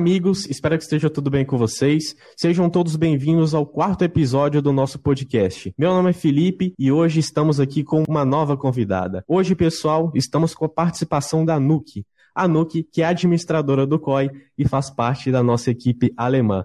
Amigos, 0.00 0.46
espero 0.46 0.78
que 0.78 0.82
esteja 0.82 1.10
tudo 1.10 1.30
bem 1.30 1.44
com 1.44 1.58
vocês. 1.58 2.16
Sejam 2.34 2.70
todos 2.70 2.96
bem-vindos 2.96 3.54
ao 3.54 3.66
quarto 3.66 4.02
episódio 4.02 4.62
do 4.62 4.72
nosso 4.72 4.98
podcast. 4.98 5.74
Meu 5.76 5.90
nome 5.92 6.08
é 6.08 6.12
Felipe 6.14 6.72
e 6.78 6.90
hoje 6.90 7.20
estamos 7.20 7.60
aqui 7.60 7.84
com 7.84 8.02
uma 8.08 8.24
nova 8.24 8.56
convidada. 8.56 9.22
Hoje, 9.28 9.54
pessoal, 9.54 10.10
estamos 10.14 10.54
com 10.54 10.64
a 10.64 10.70
participação 10.70 11.44
da 11.44 11.60
Nuke. 11.60 12.06
A 12.34 12.48
Nuke, 12.48 12.82
que 12.82 13.02
é 13.02 13.04
administradora 13.04 13.86
do 13.86 14.00
COI 14.00 14.30
e 14.56 14.66
faz 14.66 14.88
parte 14.88 15.30
da 15.30 15.42
nossa 15.42 15.70
equipe 15.70 16.14
alemã. 16.16 16.64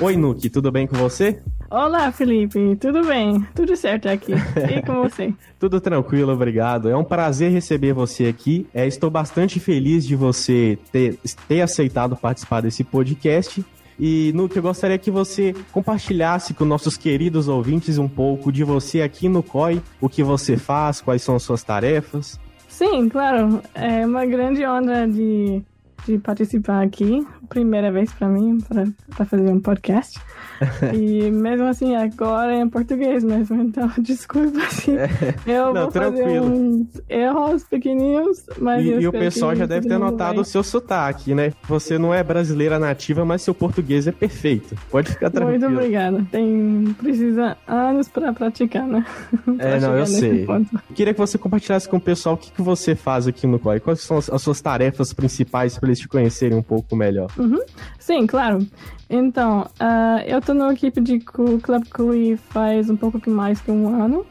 Oi, 0.00 0.16
Nuke, 0.16 0.48
tudo 0.48 0.72
bem 0.72 0.86
com 0.86 0.96
você? 0.96 1.42
Olá, 1.72 2.12
Felipe, 2.12 2.76
tudo 2.76 3.02
bem? 3.06 3.40
Tudo 3.54 3.74
certo 3.74 4.06
aqui. 4.06 4.32
E 4.34 4.82
com 4.82 5.08
você? 5.08 5.32
Tudo 5.58 5.80
tranquilo, 5.80 6.30
obrigado. 6.30 6.90
É 6.90 6.94
um 6.94 7.02
prazer 7.02 7.50
receber 7.50 7.94
você 7.94 8.26
aqui. 8.26 8.66
É, 8.74 8.86
estou 8.86 9.08
bastante 9.08 9.58
feliz 9.58 10.06
de 10.06 10.14
você 10.14 10.78
ter, 10.92 11.18
ter 11.48 11.62
aceitado 11.62 12.14
participar 12.14 12.60
desse 12.60 12.84
podcast. 12.84 13.64
E, 13.98 14.32
Nuke, 14.34 14.58
eu 14.58 14.62
gostaria 14.62 14.98
que 14.98 15.10
você 15.10 15.54
compartilhasse 15.72 16.52
com 16.52 16.66
nossos 16.66 16.98
queridos 16.98 17.48
ouvintes 17.48 17.96
um 17.96 18.08
pouco 18.08 18.52
de 18.52 18.62
você 18.64 19.00
aqui 19.00 19.26
no 19.26 19.42
COI, 19.42 19.80
o 19.98 20.10
que 20.10 20.22
você 20.22 20.58
faz, 20.58 21.00
quais 21.00 21.22
são 21.22 21.36
as 21.36 21.42
suas 21.42 21.62
tarefas. 21.62 22.38
Sim, 22.68 23.08
claro. 23.08 23.62
É 23.74 24.04
uma 24.04 24.26
grande 24.26 24.62
honra 24.66 25.08
de, 25.08 25.62
de 26.06 26.18
participar 26.18 26.82
aqui. 26.82 27.26
Primeira 27.48 27.92
vez 27.92 28.12
para 28.12 28.28
mim, 28.28 28.58
para 28.60 29.26
fazer 29.26 29.50
um 29.50 29.60
podcast. 29.60 30.18
e 30.94 31.30
mesmo 31.30 31.66
assim, 31.66 31.94
agora 31.94 32.54
é 32.54 32.60
em 32.60 32.68
português 32.68 33.22
mesmo, 33.24 33.60
então 33.62 33.90
desculpa 33.98 34.58
assim. 34.62 34.96
É. 34.96 35.08
Eu 35.46 35.74
Não, 35.74 35.82
vou 35.82 35.92
tranquilo. 35.92 36.24
fazer 36.24 36.40
uns 36.40 37.02
erros 37.08 37.64
pequenininhos, 37.64 38.46
mas. 38.58 38.84
E, 38.84 38.90
e 38.90 39.06
o 39.06 39.12
pessoal 39.12 39.54
já 39.54 39.66
deve 39.66 39.88
ter 39.88 39.98
notado 39.98 40.36
vai. 40.36 40.42
o 40.42 40.44
seu 40.44 40.62
sotaque, 40.62 41.34
né? 41.34 41.52
Você 41.68 41.98
não 41.98 42.14
é 42.14 42.22
brasileira 42.22 42.78
nativa, 42.78 43.24
mas 43.24 43.42
seu 43.42 43.54
português 43.54 44.06
é 44.06 44.12
perfeito. 44.12 44.74
Pode 44.90 45.10
ficar 45.10 45.30
tranquilo. 45.30 45.60
Muito 45.60 45.78
obrigada. 45.78 46.26
Tem, 46.30 46.96
precisa 46.98 47.56
anos 47.66 48.08
para 48.08 48.32
praticar, 48.32 48.86
né? 48.86 49.04
é, 49.58 49.80
não, 49.80 49.96
eu 49.96 50.06
sei. 50.06 50.46
Ponto. 50.46 50.80
Queria 50.94 51.12
que 51.12 51.20
você 51.20 51.36
compartilhasse 51.36 51.88
com 51.88 51.96
o 51.96 52.00
pessoal 52.00 52.34
o 52.34 52.38
que, 52.38 52.50
que 52.50 52.62
você 52.62 52.94
faz 52.94 53.26
aqui 53.26 53.46
no 53.46 53.58
COI. 53.58 53.80
Quais 53.80 54.00
são 54.00 54.18
as 54.18 54.42
suas 54.42 54.60
tarefas 54.60 55.12
principais 55.12 55.78
para 55.78 55.91
eles 55.92 56.00
te 56.00 56.08
conhecerem 56.08 56.58
um 56.58 56.62
pouco 56.62 56.96
melhor? 56.96 57.30
Uhum. 57.38 57.60
Sim, 57.98 58.26
claro. 58.26 58.66
Então, 59.08 59.62
uh, 59.80 60.22
eu 60.26 60.40
tô 60.40 60.54
na 60.54 60.72
equipe 60.72 61.00
de 61.00 61.20
Club 61.20 61.84
Cui 61.94 62.36
faz 62.36 62.88
um 62.90 62.96
pouco 62.96 63.18
mais 63.30 63.60
que 63.60 63.70
um 63.70 64.02
ano. 64.02 64.26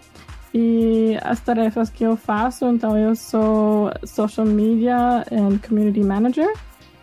E 0.54 1.18
as 1.22 1.40
tarefas 1.40 1.90
que 1.90 2.04
eu 2.04 2.18
faço, 2.18 2.66
então 2.66 2.98
eu 2.98 3.16
sou 3.16 3.90
Social 4.04 4.46
Media 4.46 5.24
and 5.32 5.60
Community 5.66 6.02
Manager. 6.02 6.52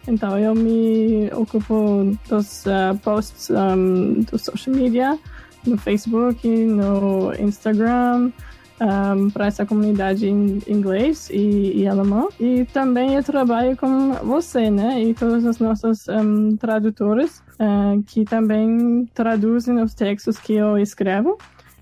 Então 0.07 0.39
eu 0.39 0.55
me 0.55 1.31
ocupo 1.33 2.17
dos 2.29 2.65
uh, 2.67 2.97
posts 3.03 3.51
um, 3.51 4.21
do 4.21 4.39
social 4.39 4.75
media, 4.75 5.19
no 5.67 5.79
Facebook, 5.79 6.47
no 6.47 7.33
Instagram, 7.39 8.33
um, 8.81 9.31
para 9.31 9.47
essa 9.47 9.67
comunidade 9.67 10.27
em 10.29 10.61
inglês 10.67 11.29
e, 11.31 11.83
e, 11.83 11.87
alemão. 11.87 12.29
E 12.39 12.65
também 12.67 13.15
eu 13.15 13.23
trabalho 13.23 13.77
com 13.77 14.13
você, 14.15 14.71
né? 14.71 15.03
E 15.03 15.15
todas 15.15 15.45
as 15.45 15.59
nossas 15.59 16.07
um, 16.09 16.57
tradutoras 16.57 17.43
uh, 17.61 18.03
que 18.07 18.25
também 18.25 19.09
traduzem 19.15 19.81
os 19.81 19.95
textos 19.95 20.39
que 20.39 20.55
eu 20.55 20.79
escrevo 20.79 21.39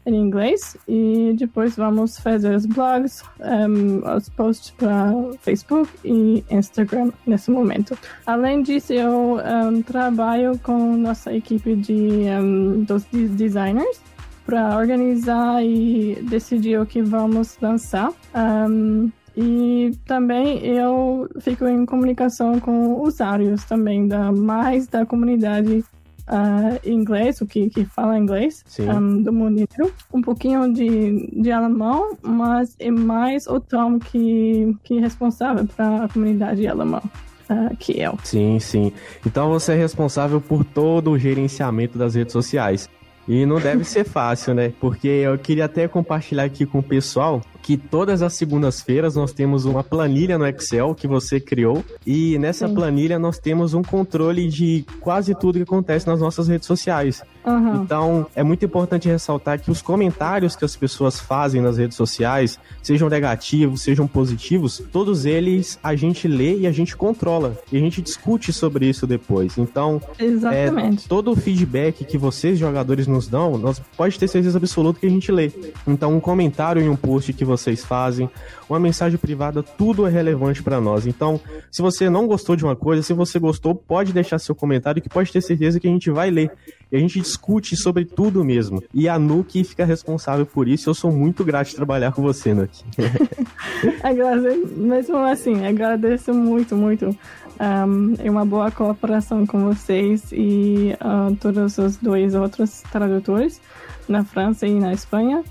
em 0.06 0.14
inglês 0.14 0.76
e 0.86 1.34
depois 1.36 1.74
vamos 1.74 2.18
fazer 2.18 2.54
os 2.54 2.64
blogs, 2.64 3.24
um, 3.40 4.08
os 4.16 4.28
posts 4.28 4.70
para 4.70 5.12
Facebook 5.40 5.90
e 6.04 6.44
Instagram 6.48 7.10
nesse 7.26 7.50
momento. 7.50 7.98
Além 8.24 8.62
disso, 8.62 8.92
eu 8.92 9.38
um, 9.38 9.82
trabalho 9.82 10.58
com 10.62 10.96
nossa 10.96 11.34
equipe 11.34 11.74
de 11.74 11.98
um, 12.40 12.84
dos 12.84 13.04
designers 13.10 14.00
para 14.46 14.78
organizar 14.78 15.62
e 15.62 16.14
decidir 16.22 16.80
o 16.80 16.86
que 16.86 17.02
vamos 17.02 17.58
lançar. 17.60 18.12
Um, 18.34 19.10
e 19.36 19.92
também 20.06 20.64
eu 20.64 21.28
fico 21.40 21.66
em 21.66 21.84
comunicação 21.84 22.58
com 22.58 23.02
usuários 23.02 23.64
também, 23.64 24.08
da, 24.08 24.32
mais 24.32 24.86
da 24.86 25.04
comunidade 25.04 25.84
uh, 26.28 26.88
inglês, 26.88 27.40
o 27.40 27.46
que, 27.46 27.68
que 27.68 27.84
fala 27.84 28.18
inglês 28.18 28.64
um, 28.80 29.22
do 29.22 29.32
mundo 29.32 29.60
inteiro. 29.60 29.92
Um 30.12 30.22
pouquinho 30.22 30.72
de, 30.72 31.28
de 31.40 31.52
alemão, 31.52 32.16
mas 32.22 32.74
é 32.78 32.90
mais 32.90 33.46
o 33.46 33.60
Tom 33.60 33.98
que, 33.98 34.74
que 34.84 34.96
é 34.96 35.00
responsável 35.00 35.66
para 35.66 36.04
a 36.04 36.08
comunidade 36.08 36.66
alemã. 36.66 37.02
Uh, 37.48 37.76
que 37.76 38.00
eu. 38.00 38.18
Sim, 38.24 38.58
sim. 38.58 38.92
Então 39.24 39.48
você 39.48 39.72
é 39.72 39.76
responsável 39.76 40.40
por 40.40 40.64
todo 40.64 41.12
o 41.12 41.18
gerenciamento 41.18 41.96
das 41.96 42.16
redes 42.16 42.32
sociais. 42.32 42.88
E 43.28 43.44
não 43.44 43.60
deve 43.60 43.84
ser 43.84 44.04
fácil, 44.04 44.54
né? 44.54 44.72
Porque 44.81 45.09
eu 45.09 45.37
queria 45.37 45.64
até 45.64 45.88
compartilhar 45.88 46.44
aqui 46.44 46.64
com 46.64 46.78
o 46.78 46.82
pessoal 46.82 47.41
que 47.66 47.77
todas 47.77 48.22
as 48.22 48.34
segundas-feiras 48.34 49.16
nós 49.16 49.32
temos 49.32 49.65
uma 49.65 49.82
planilha 49.82 50.38
no 50.38 50.47
Excel 50.47 50.94
que 50.94 51.09
você 51.09 51.41
criou 51.41 51.84
e 52.06 52.38
nessa 52.38 52.69
Sim. 52.69 52.75
planilha 52.75 53.19
nós 53.19 53.41
temos 53.41 53.75
um 53.75 53.82
controle 53.82 54.47
de 54.47 54.84
quase 55.00 55.34
tudo 55.34 55.56
que 55.56 55.65
acontece 55.65 56.06
nas 56.06 56.21
nossas 56.21 56.47
redes 56.47 56.65
sociais. 56.65 57.25
Uhum. 57.44 57.82
Então, 57.82 58.27
é 58.37 58.43
muito 58.44 58.65
importante 58.65 59.09
ressaltar 59.09 59.60
que 59.60 59.71
os 59.71 59.82
comentários 59.82 60.54
que 60.54 60.65
as 60.65 60.77
pessoas 60.77 61.19
fazem 61.19 61.60
nas 61.60 61.77
redes 61.77 61.97
sociais, 61.97 62.56
sejam 62.82 63.09
negativos, 63.09 63.83
sejam 63.83 64.06
positivos, 64.06 64.81
todos 64.93 65.25
eles 65.25 65.77
a 65.83 65.97
gente 65.97 66.28
lê 66.28 66.59
e 66.59 66.66
a 66.69 66.72
gente 66.72 66.97
controla. 66.97 67.56
E 67.72 67.77
a 67.77 67.81
gente 67.81 68.00
discute 68.00 68.53
sobre 68.53 68.88
isso 68.88 69.09
depois. 69.09 69.59
Então, 69.59 70.00
é, 70.21 70.71
todo 71.09 71.33
o 71.33 71.37
feedback 71.37 72.04
que 72.04 72.16
vocês, 72.16 72.60
jogadores, 72.60 73.09
nos 73.09 73.27
dão, 73.27 73.59
nós 73.59 73.81
pode 73.97 74.16
ter 74.19 74.28
certeza 74.28 74.59
absoluta 74.59 75.00
que 75.00 75.06
a 75.06 75.10
gente 75.10 75.33
lê. 75.33 75.50
Então, 75.87 76.16
um 76.16 76.21
comentário 76.21 76.81
em 76.81 76.88
um 76.88 76.97
post 76.97 77.33
que 77.33 77.44
você 77.44 77.55
vocês 77.56 77.84
fazem, 77.84 78.28
uma 78.68 78.78
mensagem 78.78 79.18
privada, 79.18 79.62
tudo 79.62 80.06
é 80.06 80.10
relevante 80.10 80.62
para 80.62 80.80
nós. 80.80 81.06
Então, 81.06 81.40
se 81.70 81.82
você 81.82 82.10
não 82.10 82.26
gostou 82.26 82.56
de 82.56 82.64
uma 82.64 82.76
coisa, 82.76 83.02
se 83.02 83.12
você 83.12 83.38
gostou, 83.38 83.74
pode 83.74 84.12
deixar 84.12 84.38
seu 84.38 84.54
comentário 84.54 85.02
que 85.02 85.08
pode 85.08 85.32
ter 85.32 85.40
certeza 85.40 85.80
que 85.80 85.86
a 85.86 85.90
gente 85.90 86.10
vai 86.10 86.30
ler. 86.30 86.50
E 86.90 86.96
a 86.96 87.00
gente 87.00 87.20
discute 87.20 87.76
sobre 87.76 88.04
tudo 88.04 88.44
mesmo. 88.44 88.82
E 88.94 89.08
a 89.08 89.18
Nuki 89.18 89.64
fica 89.64 89.84
responsável 89.84 90.46
por 90.46 90.68
isso. 90.68 90.88
Eu 90.88 90.94
sou 90.94 91.10
muito 91.10 91.44
grato 91.44 91.68
de 91.68 91.76
trabalhar 91.76 92.12
com 92.12 92.22
você, 92.22 92.46
agradeço, 94.02 94.68
mesmo 94.76 95.16
assim, 95.18 95.66
agradeço 95.66 96.32
muito, 96.32 96.76
muito. 96.76 97.16
Um, 97.58 98.14
é 98.18 98.30
uma 98.30 98.44
boa 98.44 98.70
cooperação 98.70 99.46
com 99.46 99.64
vocês 99.64 100.30
e 100.30 100.94
uh, 101.00 101.34
todos 101.36 101.78
os 101.78 101.96
dois 101.96 102.34
outros 102.34 102.82
tradutores 102.92 103.60
na 104.08 104.24
França 104.24 104.66
e 104.66 104.78
na 104.78 104.92
Espanha. 104.92 105.42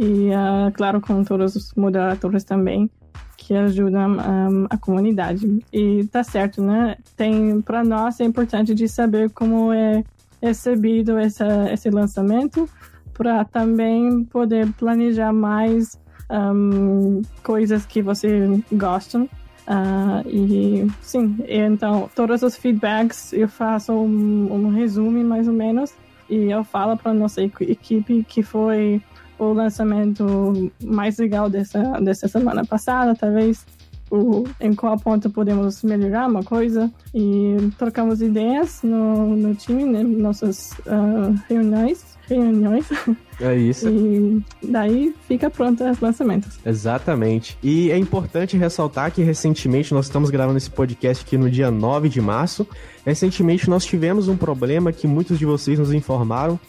E, 0.00 0.30
uh, 0.30 0.72
claro, 0.72 0.98
com 0.98 1.22
todos 1.22 1.54
os 1.54 1.74
moderadores 1.74 2.42
também 2.42 2.90
que 3.36 3.52
ajudam 3.54 4.12
um, 4.12 4.66
a 4.70 4.78
comunidade. 4.78 5.46
E 5.70 6.06
tá 6.06 6.24
certo, 6.24 6.62
né? 6.62 6.96
Tem 7.16 7.60
para 7.60 7.84
nós 7.84 8.18
é 8.18 8.24
importante 8.24 8.74
de 8.74 8.88
saber 8.88 9.28
como 9.30 9.70
é 9.72 10.02
recebido 10.42 11.18
essa, 11.18 11.70
esse 11.70 11.90
lançamento 11.90 12.66
para 13.12 13.44
também 13.44 14.24
poder 14.24 14.72
planejar 14.72 15.34
mais 15.34 16.00
um, 16.30 17.20
coisas 17.42 17.84
que 17.84 18.00
você 18.00 18.62
gostam. 18.72 19.28
Uh, 19.68 20.26
e 20.26 20.90
sim, 21.02 21.36
então 21.46 22.08
todos 22.14 22.42
os 22.42 22.56
feedbacks 22.56 23.34
eu 23.34 23.48
faço 23.48 23.92
um, 23.92 24.50
um 24.50 24.70
resumo 24.70 25.22
mais 25.22 25.46
ou 25.46 25.54
menos 25.54 25.92
e 26.28 26.50
eu 26.50 26.64
falo 26.64 26.96
para 26.96 27.12
nossa 27.12 27.42
equipe 27.42 28.24
que 28.26 28.42
foi 28.42 29.00
o 29.40 29.54
lançamento 29.54 30.70
mais 30.84 31.18
legal 31.18 31.48
dessa, 31.48 31.80
dessa 32.00 32.28
semana 32.28 32.64
passada, 32.64 33.14
talvez 33.14 33.64
o, 34.10 34.44
em 34.60 34.74
qual 34.74 34.98
ponto 34.98 35.30
podemos 35.30 35.82
melhorar 35.82 36.28
uma 36.28 36.42
coisa 36.42 36.90
e 37.14 37.56
trocamos 37.78 38.20
ideias 38.20 38.80
no, 38.82 39.34
no 39.36 39.54
time, 39.54 39.84
né, 39.84 40.02
nossas 40.02 40.72
uh, 40.80 41.34
reuniões, 41.48 42.04
reuniões. 42.28 42.86
É 43.42 43.56
isso. 43.56 43.88
E 43.88 44.44
daí 44.62 45.14
fica 45.26 45.48
pronto 45.48 45.82
os 45.82 45.98
lançamentos. 45.98 46.58
Exatamente. 46.62 47.56
E 47.62 47.90
é 47.90 47.96
importante 47.96 48.54
ressaltar 48.54 49.10
que 49.10 49.22
recentemente 49.22 49.94
nós 49.94 50.04
estamos 50.04 50.28
gravando 50.28 50.58
esse 50.58 50.68
podcast 50.68 51.24
aqui 51.24 51.38
no 51.38 51.50
dia 51.50 51.70
9 51.70 52.10
de 52.10 52.20
março. 52.20 52.68
Recentemente 53.02 53.70
nós 53.70 53.86
tivemos 53.86 54.28
um 54.28 54.36
problema 54.36 54.92
que 54.92 55.06
muitos 55.06 55.38
de 55.38 55.46
vocês 55.46 55.78
nos 55.78 55.90
informaram 55.90 56.60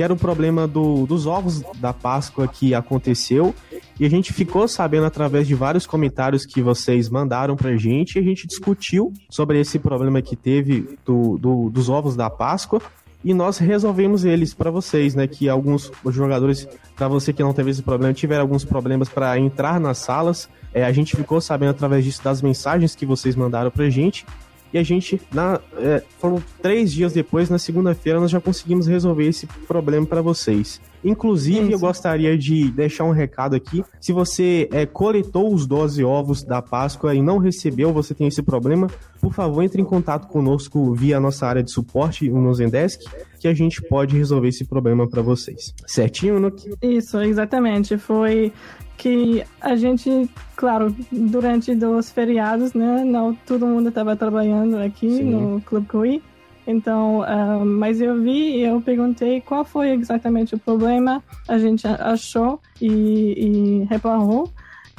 que 0.00 0.04
era 0.04 0.14
o 0.14 0.16
problema 0.16 0.66
do, 0.66 1.04
dos 1.04 1.26
ovos 1.26 1.62
da 1.78 1.92
Páscoa 1.92 2.48
que 2.48 2.74
aconteceu. 2.74 3.54
E 3.98 4.06
a 4.06 4.08
gente 4.08 4.32
ficou 4.32 4.66
sabendo 4.66 5.04
através 5.04 5.46
de 5.46 5.54
vários 5.54 5.84
comentários 5.84 6.46
que 6.46 6.62
vocês 6.62 7.10
mandaram 7.10 7.54
pra 7.54 7.76
gente. 7.76 8.16
E 8.16 8.18
a 8.18 8.22
gente 8.22 8.46
discutiu 8.46 9.12
sobre 9.28 9.60
esse 9.60 9.78
problema 9.78 10.22
que 10.22 10.34
teve 10.34 10.96
do, 11.04 11.36
do, 11.36 11.68
dos 11.68 11.90
ovos 11.90 12.16
da 12.16 12.30
Páscoa. 12.30 12.80
e 13.22 13.34
nós 13.34 13.58
resolvemos 13.58 14.24
eles 14.24 14.54
para 14.54 14.70
vocês, 14.70 15.14
né? 15.14 15.26
Que 15.26 15.50
alguns 15.50 15.92
jogadores, 16.06 16.66
para 16.96 17.06
você 17.06 17.30
que 17.30 17.42
não 17.42 17.52
teve 17.52 17.70
esse 17.70 17.82
problema, 17.82 18.14
tiveram 18.14 18.40
alguns 18.40 18.64
problemas 18.64 19.10
para 19.10 19.38
entrar 19.38 19.78
nas 19.78 19.98
salas. 19.98 20.48
É, 20.72 20.82
a 20.82 20.92
gente 20.92 21.14
ficou 21.14 21.42
sabendo 21.42 21.72
através 21.72 22.06
disso 22.06 22.24
das 22.24 22.40
mensagens 22.40 22.94
que 22.94 23.04
vocês 23.04 23.36
mandaram 23.36 23.70
pra 23.70 23.90
gente. 23.90 24.24
E 24.72 24.78
a 24.78 24.82
gente, 24.82 25.20
na, 25.32 25.60
é, 25.76 26.02
foram 26.18 26.42
três 26.62 26.92
dias 26.92 27.12
depois, 27.12 27.50
na 27.50 27.58
segunda-feira, 27.58 28.20
nós 28.20 28.30
já 28.30 28.40
conseguimos 28.40 28.86
resolver 28.86 29.26
esse 29.26 29.46
problema 29.66 30.06
para 30.06 30.22
vocês. 30.22 30.80
Inclusive, 31.02 31.72
eu 31.72 31.78
gostaria 31.78 32.36
de 32.36 32.70
deixar 32.70 33.04
um 33.04 33.10
recado 33.10 33.56
aqui. 33.56 33.82
Se 34.00 34.12
você 34.12 34.68
é, 34.70 34.84
coletou 34.84 35.52
os 35.52 35.66
12 35.66 36.04
ovos 36.04 36.42
da 36.42 36.60
Páscoa 36.60 37.14
e 37.14 37.22
não 37.22 37.38
recebeu, 37.38 37.92
você 37.92 38.14
tem 38.14 38.26
esse 38.26 38.42
problema, 38.42 38.86
por 39.20 39.32
favor, 39.32 39.62
entre 39.62 39.80
em 39.80 39.84
contato 39.84 40.28
conosco 40.28 40.94
via 40.94 41.18
nossa 41.18 41.46
área 41.46 41.62
de 41.62 41.72
suporte 41.72 42.28
no 42.28 42.54
Zendesk, 42.54 43.00
que 43.40 43.48
a 43.48 43.54
gente 43.54 43.80
pode 43.82 44.16
resolver 44.16 44.48
esse 44.48 44.64
problema 44.64 45.08
para 45.08 45.22
vocês. 45.22 45.74
Certinho, 45.86 46.38
Nuki? 46.38 46.70
Isso, 46.82 47.18
exatamente. 47.20 47.96
Foi 47.96 48.52
que 49.00 49.42
a 49.62 49.74
gente, 49.76 50.30
claro, 50.54 50.94
durante 51.10 51.72
os 51.72 52.10
feriados, 52.10 52.74
né, 52.74 53.02
não 53.02 53.34
todo 53.34 53.66
mundo 53.66 53.88
estava 53.88 54.14
trabalhando 54.14 54.76
aqui 54.76 55.08
Sim. 55.08 55.30
no 55.30 55.60
Clube 55.62 55.86
Cui. 55.86 56.22
Então, 56.66 57.20
uh, 57.20 57.64
mas 57.64 57.98
eu 58.02 58.20
vi 58.20 58.58
e 58.58 58.60
eu 58.60 58.78
perguntei 58.82 59.40
qual 59.40 59.64
foi 59.64 59.92
exatamente 59.92 60.54
o 60.54 60.58
problema. 60.58 61.24
A 61.48 61.58
gente 61.58 61.86
achou 61.86 62.60
e, 62.78 62.86
e 62.86 63.86
reclamou. 63.88 64.52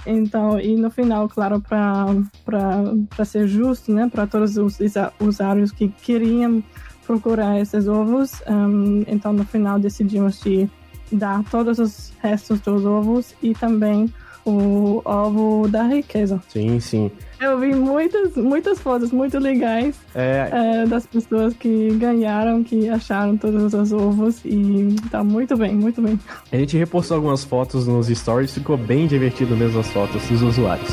Então, 0.03 0.59
e 0.59 0.75
no 0.75 0.89
final, 0.89 1.29
claro, 1.29 1.61
para 1.61 3.23
ser 3.23 3.47
justo, 3.47 3.93
né, 3.93 4.09
para 4.11 4.25
todos 4.25 4.57
os 4.57 4.79
usuários 5.19 5.71
que 5.71 5.89
queriam 5.89 6.63
procurar 7.05 7.59
esses 7.59 7.87
ovos, 7.87 8.41
um, 8.49 9.03
então 9.07 9.31
no 9.31 9.45
final 9.45 9.77
decidimos 9.77 10.41
de 10.41 10.67
dar 11.11 11.43
todos 11.49 11.79
os 11.79 12.11
restos 12.21 12.59
dos 12.59 12.85
ovos 12.85 13.33
e 13.41 13.53
também 13.53 14.11
o 14.45 15.01
ovo 15.05 15.67
da 15.67 15.83
riqueza. 15.83 16.41
Sim, 16.49 16.79
sim. 16.79 17.11
Eu 17.39 17.59
vi 17.59 17.73
muitas, 17.73 18.35
muitas 18.35 18.79
fotos 18.79 19.11
muito 19.11 19.39
legais 19.39 19.95
é... 20.13 20.49
É, 20.51 20.85
das 20.85 21.05
pessoas 21.07 21.55
que 21.55 21.89
ganharam, 21.95 22.63
que 22.63 22.87
acharam 22.87 23.35
todos 23.35 23.73
os 23.73 23.91
ovos 23.91 24.39
e 24.45 24.95
tá 25.09 25.23
muito 25.23 25.57
bem, 25.57 25.73
muito 25.73 26.01
bem. 26.01 26.19
A 26.51 26.57
gente 26.57 26.77
repostou 26.77 27.15
algumas 27.15 27.43
fotos 27.43 27.87
nos 27.87 28.07
stories, 28.07 28.53
ficou 28.53 28.77
bem 28.77 29.07
divertido 29.07 29.55
mesmo 29.55 29.79
as 29.79 29.87
fotos 29.87 30.21
dos 30.27 30.41
usuários. 30.41 30.91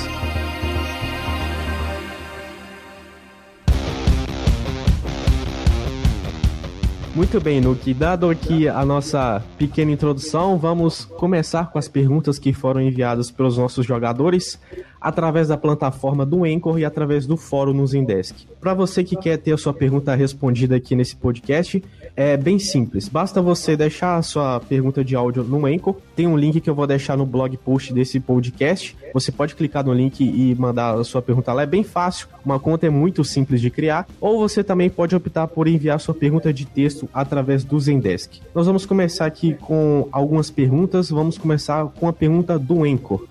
Muito 7.19 7.41
bem, 7.41 7.61
Nuki. 7.61 7.93
Dado 7.93 8.31
aqui 8.31 8.69
a 8.69 8.85
nossa 8.85 9.43
pequena 9.59 9.91
introdução, 9.91 10.57
vamos 10.57 11.05
começar 11.05 11.69
com 11.69 11.77
as 11.77 11.89
perguntas 11.89 12.39
que 12.39 12.53
foram 12.53 12.81
enviadas 12.81 13.29
pelos 13.29 13.59
nossos 13.59 13.85
jogadores 13.85 14.57
através 15.01 15.49
da 15.49 15.57
plataforma 15.57 16.25
do 16.25 16.45
Anchor 16.45 16.79
e 16.79 16.85
através 16.85 17.27
do 17.27 17.37
fórum 17.37 17.73
no 17.73 17.87
Zendesk. 17.87 18.47
Para 18.61 18.75
você 18.75 19.05
que 19.05 19.17
quer 19.17 19.37
ter 19.37 19.53
a 19.53 19.57
sua 19.57 19.73
pergunta 19.73 20.15
respondida 20.15 20.77
aqui 20.77 20.95
nesse 20.95 21.17
podcast, 21.17 21.83
é 22.17 22.37
bem 22.37 22.59
simples. 22.59 23.09
Basta 23.09 23.41
você 23.41 23.77
deixar 23.77 24.17
a 24.17 24.23
sua 24.23 24.61
pergunta 24.61 25.05
de 25.05 25.15
áudio 25.15 25.45
no 25.45 25.67
Anchor. 25.67 25.97
Tem 26.17 26.27
um 26.27 26.37
link 26.37 26.61
que 26.61 26.69
eu 26.69 26.75
vou 26.75 26.87
deixar 26.87 27.17
no 27.17 27.25
blog 27.25 27.57
post 27.59 27.93
desse 27.93 28.19
podcast. 28.19 28.97
Você 29.15 29.31
pode 29.31 29.55
clicar 29.55 29.85
no 29.85 29.93
link 29.93 30.21
e 30.21 30.55
mandar 30.57 30.95
a 30.95 31.05
sua 31.05 31.23
pergunta 31.23 31.53
lá. 31.53 31.63
É 31.63 31.67
bem 31.67 31.85
fácil. 31.85 32.27
Uma 32.45 32.59
conta 32.59 32.87
é 32.87 32.91
muito 32.91 33.25
simples 33.25 33.61
de 33.61 33.71
criar. 33.71 34.07
Ou 34.21 34.39
você 34.39 34.65
também 34.65 34.91
pode 34.91 35.15
optar 35.15 35.47
por 35.47 35.69
enviar 35.69 36.01
sua 36.01 36.15
pergunta 36.15 36.53
de 36.53 36.67
texto 36.67 37.08
através 37.13 37.65
do 37.65 37.79
Zendesk. 37.79 38.41
Nós 38.55 38.67
vamos 38.67 38.87
começar 38.87 39.27
aqui 39.27 39.55
com 39.55 40.09
algumas 40.13 40.51
perguntas. 40.51 41.11
Vamos 41.11 41.39
começar 41.39 41.87
com 41.99 42.09
a 42.09 42.13
pergunta 42.13 42.59
do 42.59 42.85
Anchor. 42.85 43.27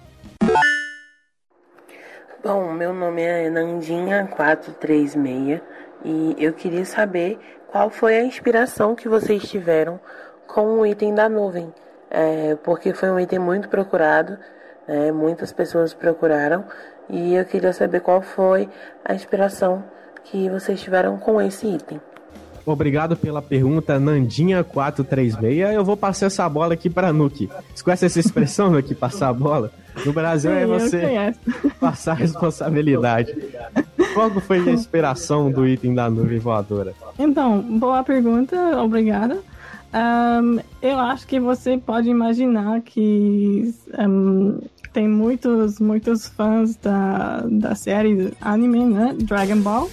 Bom, 2.44 2.72
meu 2.72 2.94
nome 2.94 3.22
é 3.22 3.50
Nandinha436 3.50 5.62
e 6.06 6.36
eu 6.38 6.54
queria 6.54 6.86
saber 6.86 7.40
qual 7.68 7.90
foi 7.90 8.18
a 8.18 8.24
inspiração 8.24 8.96
que 8.96 9.10
vocês 9.10 9.44
tiveram 9.44 10.00
com 10.48 10.80
o 10.80 10.86
item 10.86 11.14
da 11.14 11.28
nuvem, 11.28 11.74
é, 12.10 12.56
porque 12.64 12.94
foi 12.94 13.10
um 13.10 13.20
item 13.20 13.40
muito 13.40 13.68
procurado, 13.68 14.38
né, 14.88 15.12
muitas 15.12 15.52
pessoas 15.52 15.94
procuraram 15.94 16.64
e 17.10 17.36
eu 17.36 17.44
queria 17.44 17.74
saber 17.74 18.00
qual 18.00 18.22
foi 18.22 18.70
a 19.04 19.14
inspiração 19.14 19.84
que 20.24 20.50
vocês 20.50 20.82
tiveram 20.82 21.18
com 21.18 21.42
esse 21.42 21.68
item. 21.68 22.00
Obrigado 22.68 23.16
pela 23.16 23.42
pergunta, 23.42 23.98
Nandinha436. 23.98 25.74
Eu 25.74 25.86
vou 25.86 25.96
passar 25.96 26.26
essa 26.26 26.48
bola 26.50 26.74
aqui 26.74 26.90
para 26.90 27.14
Nuki. 27.14 27.50
Você 27.74 27.82
conhece 27.82 28.06
essa 28.06 28.20
expressão, 28.20 28.70
Nuki, 28.70 28.94
passar 28.94 29.30
a 29.30 29.34
bola? 29.34 29.72
No 30.06 30.12
Brasil 30.12 30.52
é 30.52 30.66
você 30.66 31.34
passar 31.80 32.12
a 32.12 32.16
responsabilidade. 32.16 33.34
Qual 34.14 34.30
foi 34.42 34.60
a 34.60 34.72
inspiração 34.74 35.50
do 35.50 35.66
item 35.66 35.96
da 35.96 36.10
nuvem 36.10 36.40
voadora? 36.40 36.94
Então, 37.18 37.62
boa 37.62 38.04
pergunta, 38.04 38.56
obrigada. 38.82 39.40
Um, 39.94 40.60
eu 40.82 41.00
acho 41.00 41.26
que 41.26 41.40
você 41.40 41.78
pode 41.78 42.10
imaginar 42.10 42.82
que 42.82 43.74
um, 43.98 44.60
tem 44.92 45.08
muitos, 45.08 45.80
muitos 45.80 46.28
fãs 46.28 46.76
da, 46.76 47.46
da 47.50 47.76
série 47.76 48.34
anime, 48.42 48.84
né? 48.84 49.16
Dragon 49.18 49.62
Ball. 49.62 49.90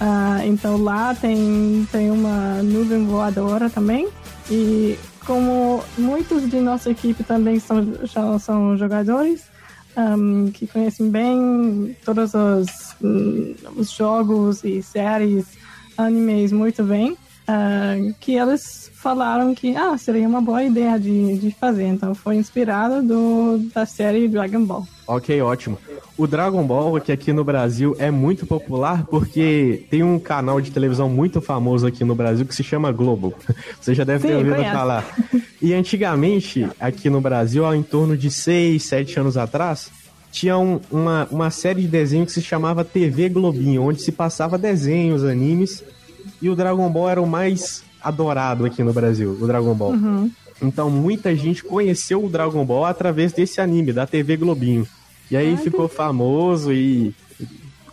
Uh, 0.00 0.46
então 0.46 0.82
lá 0.82 1.14
tem, 1.14 1.86
tem 1.92 2.10
uma 2.10 2.62
nuvem 2.62 3.06
voadora 3.06 3.68
também. 3.68 4.08
E 4.50 4.98
como 5.26 5.82
muitos 5.98 6.48
de 6.48 6.58
nossa 6.58 6.90
equipe 6.90 7.22
também 7.22 7.60
são, 7.60 7.86
são 8.38 8.76
jogadores 8.76 9.44
um, 9.96 10.50
que 10.50 10.66
conhecem 10.66 11.10
bem 11.10 11.96
todos 12.04 12.32
os, 12.34 12.96
um, 13.02 13.54
os 13.76 13.90
jogos 13.90 14.64
e 14.64 14.82
séries, 14.82 15.46
animes 15.96 16.52
muito 16.52 16.82
bem, 16.82 17.16
uh, 17.50 18.14
que 18.20 18.34
eles 18.34 18.90
falaram 18.94 19.54
que 19.54 19.74
ah, 19.74 19.96
seria 19.96 20.28
uma 20.28 20.40
boa 20.40 20.62
ideia 20.62 20.98
de, 20.98 21.38
de 21.38 21.50
fazer. 21.50 21.86
Então 21.86 22.14
foi 22.14 22.36
inspirado 22.36 23.02
do, 23.02 23.58
da 23.74 23.86
série 23.86 24.28
Dragon 24.28 24.64
Ball. 24.64 24.86
Ok, 25.06 25.40
ótimo. 25.40 25.78
O 26.16 26.26
Dragon 26.26 26.62
Ball, 26.62 27.00
que 27.00 27.10
aqui 27.10 27.32
no 27.32 27.42
Brasil 27.42 27.96
é 27.98 28.10
muito 28.10 28.46
popular 28.46 29.06
porque 29.06 29.86
tem 29.90 30.02
um 30.02 30.18
canal 30.18 30.60
de 30.60 30.70
televisão 30.70 31.08
muito 31.08 31.40
famoso 31.40 31.86
aqui 31.86 32.04
no 32.04 32.14
Brasil 32.14 32.44
que 32.44 32.54
se 32.54 32.62
chama 32.62 32.92
Globo. 32.92 33.34
Você 33.80 33.94
já 33.94 34.04
deve 34.04 34.22
Sim, 34.22 34.28
ter 34.28 34.36
ouvido 34.36 34.56
conheço. 34.56 34.74
falar. 34.74 35.18
E 35.62 35.72
antigamente, 35.72 36.68
aqui 36.78 37.08
no 37.08 37.20
Brasil, 37.20 37.66
há 37.66 37.76
em 37.76 37.82
torno 37.82 38.16
de 38.16 38.30
6, 38.30 38.82
7 38.82 39.20
anos 39.20 39.36
atrás, 39.36 39.90
tinha 40.30 40.56
um, 40.56 40.78
uma, 40.90 41.26
uma 41.30 41.50
série 41.50 41.82
de 41.82 41.88
desenhos 41.88 42.28
que 42.28 42.32
se 42.32 42.42
chamava 42.42 42.84
TV 42.84 43.28
Globinho, 43.28 43.82
onde 43.82 44.00
se 44.00 44.12
passava 44.12 44.56
desenhos, 44.56 45.24
animes, 45.24 45.82
e 46.40 46.48
o 46.48 46.56
Dragon 46.56 46.88
Ball 46.90 47.10
era 47.10 47.22
o 47.22 47.26
mais 47.26 47.82
adorado 48.02 48.64
aqui 48.64 48.82
no 48.82 48.92
Brasil, 48.92 49.36
o 49.40 49.46
Dragon 49.46 49.74
Ball. 49.74 49.92
Uhum. 49.92 50.30
Então 50.62 50.90
muita 50.90 51.34
gente 51.34 51.64
conheceu 51.64 52.24
o 52.24 52.28
Dragon 52.28 52.64
Ball 52.64 52.84
através 52.84 53.32
desse 53.32 53.60
anime, 53.60 53.92
da 53.92 54.06
TV 54.06 54.36
Globinho. 54.36 54.86
E 55.30 55.36
aí 55.36 55.56
ficou 55.56 55.88
famoso 55.88 56.72
e 56.72 57.14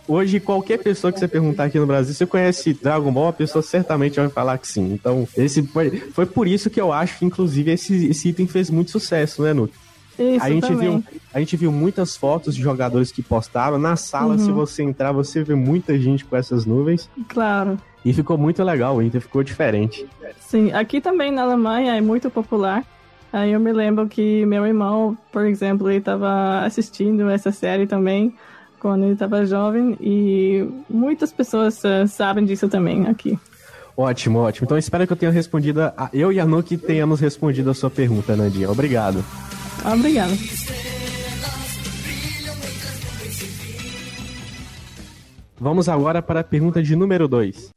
hoje 0.06 0.40
qualquer 0.40 0.78
pessoa 0.78 1.12
que 1.12 1.18
você 1.18 1.28
perguntar 1.28 1.64
aqui 1.64 1.78
no 1.78 1.86
Brasil, 1.86 2.14
você 2.14 2.26
conhece 2.26 2.72
Dragon 2.74 3.12
Ball, 3.12 3.28
a 3.28 3.32
pessoa 3.32 3.62
certamente 3.62 4.18
vai 4.18 4.28
falar 4.28 4.58
que 4.58 4.66
sim. 4.66 4.92
Então, 4.92 5.28
esse 5.36 5.62
foi, 5.62 5.90
foi 6.12 6.26
por 6.26 6.48
isso 6.48 6.68
que 6.68 6.80
eu 6.80 6.92
acho 6.92 7.18
que 7.18 7.24
inclusive 7.24 7.70
esse, 7.70 8.08
esse 8.08 8.30
item 8.30 8.46
fez 8.46 8.70
muito 8.70 8.90
sucesso, 8.90 9.42
né, 9.42 9.52
Nuke? 9.52 9.74
Isso 10.18 10.44
a 10.44 10.50
gente 10.50 10.68
também. 10.68 10.98
viu 10.98 11.04
a 11.32 11.38
gente 11.38 11.56
viu 11.56 11.72
muitas 11.72 12.16
fotos 12.16 12.54
de 12.54 12.62
jogadores 12.62 13.12
que 13.12 13.22
postaram 13.22 13.78
na 13.78 13.96
sala 13.96 14.34
uhum. 14.34 14.38
se 14.38 14.50
você 14.50 14.82
entrar 14.82 15.12
você 15.12 15.42
vê 15.42 15.54
muita 15.54 15.98
gente 15.98 16.24
com 16.24 16.36
essas 16.36 16.66
nuvens 16.66 17.08
claro 17.28 17.78
e 18.04 18.12
ficou 18.12 18.36
muito 18.36 18.62
legal 18.62 18.96
o 18.96 19.02
Inter 19.02 19.20
ficou 19.20 19.42
diferente 19.42 20.06
sim 20.40 20.72
aqui 20.72 21.00
também 21.00 21.30
na 21.30 21.42
Alemanha 21.42 21.96
é 21.96 22.00
muito 22.00 22.30
popular 22.30 22.84
Aí 23.32 23.52
eu 23.52 23.60
me 23.60 23.72
lembro 23.72 24.08
que 24.08 24.46
meu 24.46 24.66
irmão, 24.66 25.16
por 25.30 25.44
exemplo, 25.44 25.88
ele 25.90 25.98
estava 25.98 26.60
assistindo 26.64 27.28
essa 27.28 27.52
série 27.52 27.86
também 27.86 28.34
quando 28.80 29.04
ele 29.04 29.12
estava 29.12 29.44
jovem 29.44 29.96
e 30.00 30.66
muitas 30.88 31.32
pessoas 31.32 31.82
uh, 31.84 32.06
sabem 32.06 32.44
disso 32.44 32.68
também 32.68 33.06
aqui. 33.06 33.38
Ótimo, 33.96 34.38
ótimo. 34.38 34.64
Então 34.64 34.78
espero 34.78 35.06
que 35.06 35.12
eu 35.12 35.16
tenha 35.16 35.32
respondido, 35.32 35.82
a, 35.82 36.08
eu 36.12 36.32
e 36.32 36.38
a 36.38 36.46
Nuki 36.46 36.76
tenhamos 36.76 37.20
respondido 37.20 37.70
a 37.70 37.74
sua 37.74 37.90
pergunta, 37.90 38.36
Nandinha. 38.36 38.70
Obrigado. 38.70 39.24
Obrigado. 39.84 40.32
Vamos 45.60 45.88
agora 45.88 46.22
para 46.22 46.40
a 46.40 46.44
pergunta 46.44 46.82
de 46.82 46.94
número 46.94 47.26
2. 47.26 47.70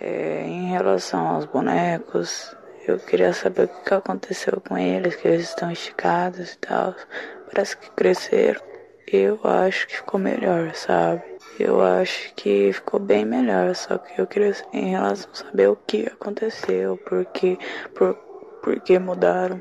É, 0.00 0.44
em 0.46 0.68
relação 0.68 1.26
aos 1.26 1.46
bonecos, 1.46 2.54
eu 2.86 2.98
queria 2.98 3.32
saber 3.32 3.64
o 3.64 3.82
que 3.82 3.94
aconteceu 3.94 4.60
com 4.60 4.76
eles, 4.76 5.16
que 5.16 5.26
eles 5.26 5.48
estão 5.48 5.70
esticados 5.70 6.52
e 6.52 6.58
tal. 6.58 6.94
Parece 7.50 7.76
que 7.78 7.90
cresceram. 7.92 8.60
eu 9.10 9.40
acho 9.44 9.86
que 9.86 9.96
ficou 9.96 10.20
melhor, 10.20 10.74
sabe? 10.74 11.22
Eu 11.58 11.80
acho 11.80 12.34
que 12.34 12.72
ficou 12.72 13.00
bem 13.00 13.24
melhor, 13.24 13.74
só 13.74 13.96
que 13.96 14.20
eu 14.20 14.26
queria 14.26 14.54
em 14.72 14.90
relação 14.90 15.30
a 15.32 15.36
saber 15.36 15.68
o 15.68 15.76
que 15.76 16.06
aconteceu, 16.06 16.98
porque 17.06 17.56
por, 17.94 18.14
por 18.62 18.80
que 18.80 18.98
mudaram. 18.98 19.60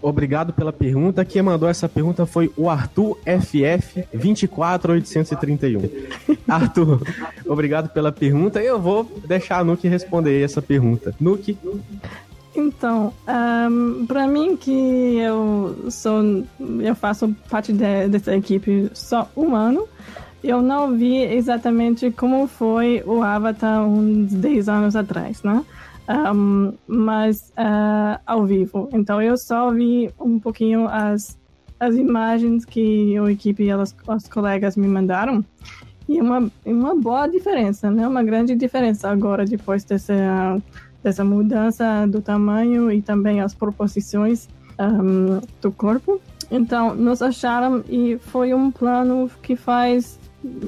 Obrigado 0.00 0.52
pela 0.52 0.72
pergunta. 0.72 1.24
Quem 1.24 1.42
mandou 1.42 1.68
essa 1.68 1.88
pergunta 1.88 2.24
foi 2.24 2.52
o 2.56 2.70
Arthur 2.70 3.18
FF 3.24 4.04
24831. 4.14 5.82
Arthur, 6.46 7.02
obrigado 7.46 7.88
pela 7.88 8.12
pergunta. 8.12 8.62
Eu 8.62 8.80
vou 8.80 9.04
deixar 9.26 9.58
a 9.58 9.64
Nuke 9.64 9.88
responder 9.88 10.42
essa 10.42 10.62
pergunta. 10.62 11.14
Nuke? 11.20 11.58
Então, 12.54 13.12
um, 13.70 14.06
para 14.06 14.26
mim 14.26 14.56
que 14.56 15.16
eu 15.18 15.90
sou, 15.90 16.44
eu 16.80 16.94
faço 16.94 17.34
parte 17.48 17.72
de, 17.72 18.08
dessa 18.08 18.34
equipe 18.34 18.90
só 18.94 19.30
um 19.36 19.54
ano, 19.54 19.86
eu 20.42 20.62
não 20.62 20.96
vi 20.96 21.18
exatamente 21.22 22.10
como 22.10 22.46
foi 22.46 23.02
o 23.04 23.22
Avatar 23.22 23.84
uns 23.84 24.32
10 24.32 24.68
anos 24.68 24.96
atrás, 24.96 25.42
né? 25.42 25.64
Um, 26.08 26.72
mas 26.86 27.52
uh, 27.58 28.18
ao 28.26 28.46
vivo. 28.46 28.88
Então 28.92 29.20
eu 29.20 29.36
só 29.36 29.70
vi 29.70 30.10
um 30.18 30.38
pouquinho 30.38 30.88
as, 30.88 31.38
as 31.78 31.94
imagens 31.96 32.64
que 32.64 33.16
a 33.16 33.30
equipe 33.30 33.64
e 33.64 33.70
as, 33.70 33.94
os 34.06 34.28
colegas 34.28 34.76
me 34.76 34.88
mandaram. 34.88 35.44
E 36.08 36.20
uma, 36.20 36.50
uma 36.64 36.94
boa 36.94 37.26
diferença, 37.26 37.90
né? 37.90 38.08
Uma 38.08 38.22
grande 38.22 38.54
diferença 38.54 39.10
agora, 39.10 39.44
depois 39.44 39.84
dessa, 39.84 40.58
dessa 41.02 41.22
mudança 41.22 42.06
do 42.06 42.22
tamanho 42.22 42.90
e 42.90 43.02
também 43.02 43.42
as 43.42 43.54
proposições 43.54 44.48
um, 44.78 45.38
do 45.60 45.70
corpo. 45.70 46.18
Então, 46.50 46.94
nos 46.94 47.20
acharam 47.20 47.84
e 47.86 48.16
foi 48.16 48.54
um 48.54 48.70
plano 48.70 49.30
que 49.42 49.54
faz, 49.54 50.18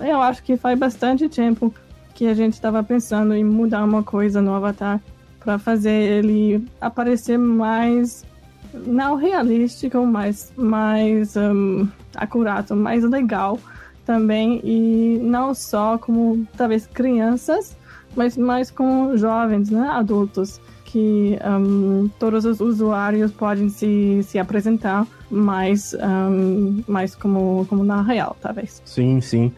eu 0.06 0.20
acho 0.20 0.42
que 0.42 0.59
faz 0.59 0.78
bastante 0.78 1.26
tempo 1.26 1.73
que 2.14 2.26
a 2.26 2.35
gente 2.35 2.52
estava 2.52 2.82
pensando 2.82 3.32
em 3.32 3.42
mudar 3.42 3.82
uma 3.82 4.02
coisa 4.02 4.42
no 4.42 4.52
Avatar 4.52 5.00
para 5.42 5.59
fazer 5.59 5.90
ele 5.90 6.66
aparecer 6.80 7.38
mais 7.38 8.25
não 8.73 9.16
realístico, 9.16 10.06
mas 10.06 10.52
mais 10.56 11.37
um, 11.37 11.88
acurado, 12.14 12.76
mais 12.76 13.02
legal 13.02 13.59
também 14.04 14.61
e 14.64 15.18
não 15.23 15.54
só 15.54 15.99
como 15.99 16.47
talvez 16.56 16.87
crianças, 16.87 17.76
mas 18.14 18.37
mais 18.37 18.70
com 18.70 19.16
jovens, 19.16 19.70
né, 19.70 19.88
adultos 19.88 20.61
que 20.90 21.38
um, 21.47 22.11
todos 22.18 22.44
os 22.44 22.61
usuários 22.61 23.30
podem 23.30 23.68
se, 23.68 24.25
se 24.25 24.40
apresentar 24.40 25.06
mais, 25.30 25.94
um, 25.94 26.82
mais 26.88 27.14
como, 27.14 27.64
como 27.68 27.85
na 27.85 28.02
real, 28.02 28.37
talvez. 28.40 28.82
Sim, 28.85 29.20
sim. 29.20 29.52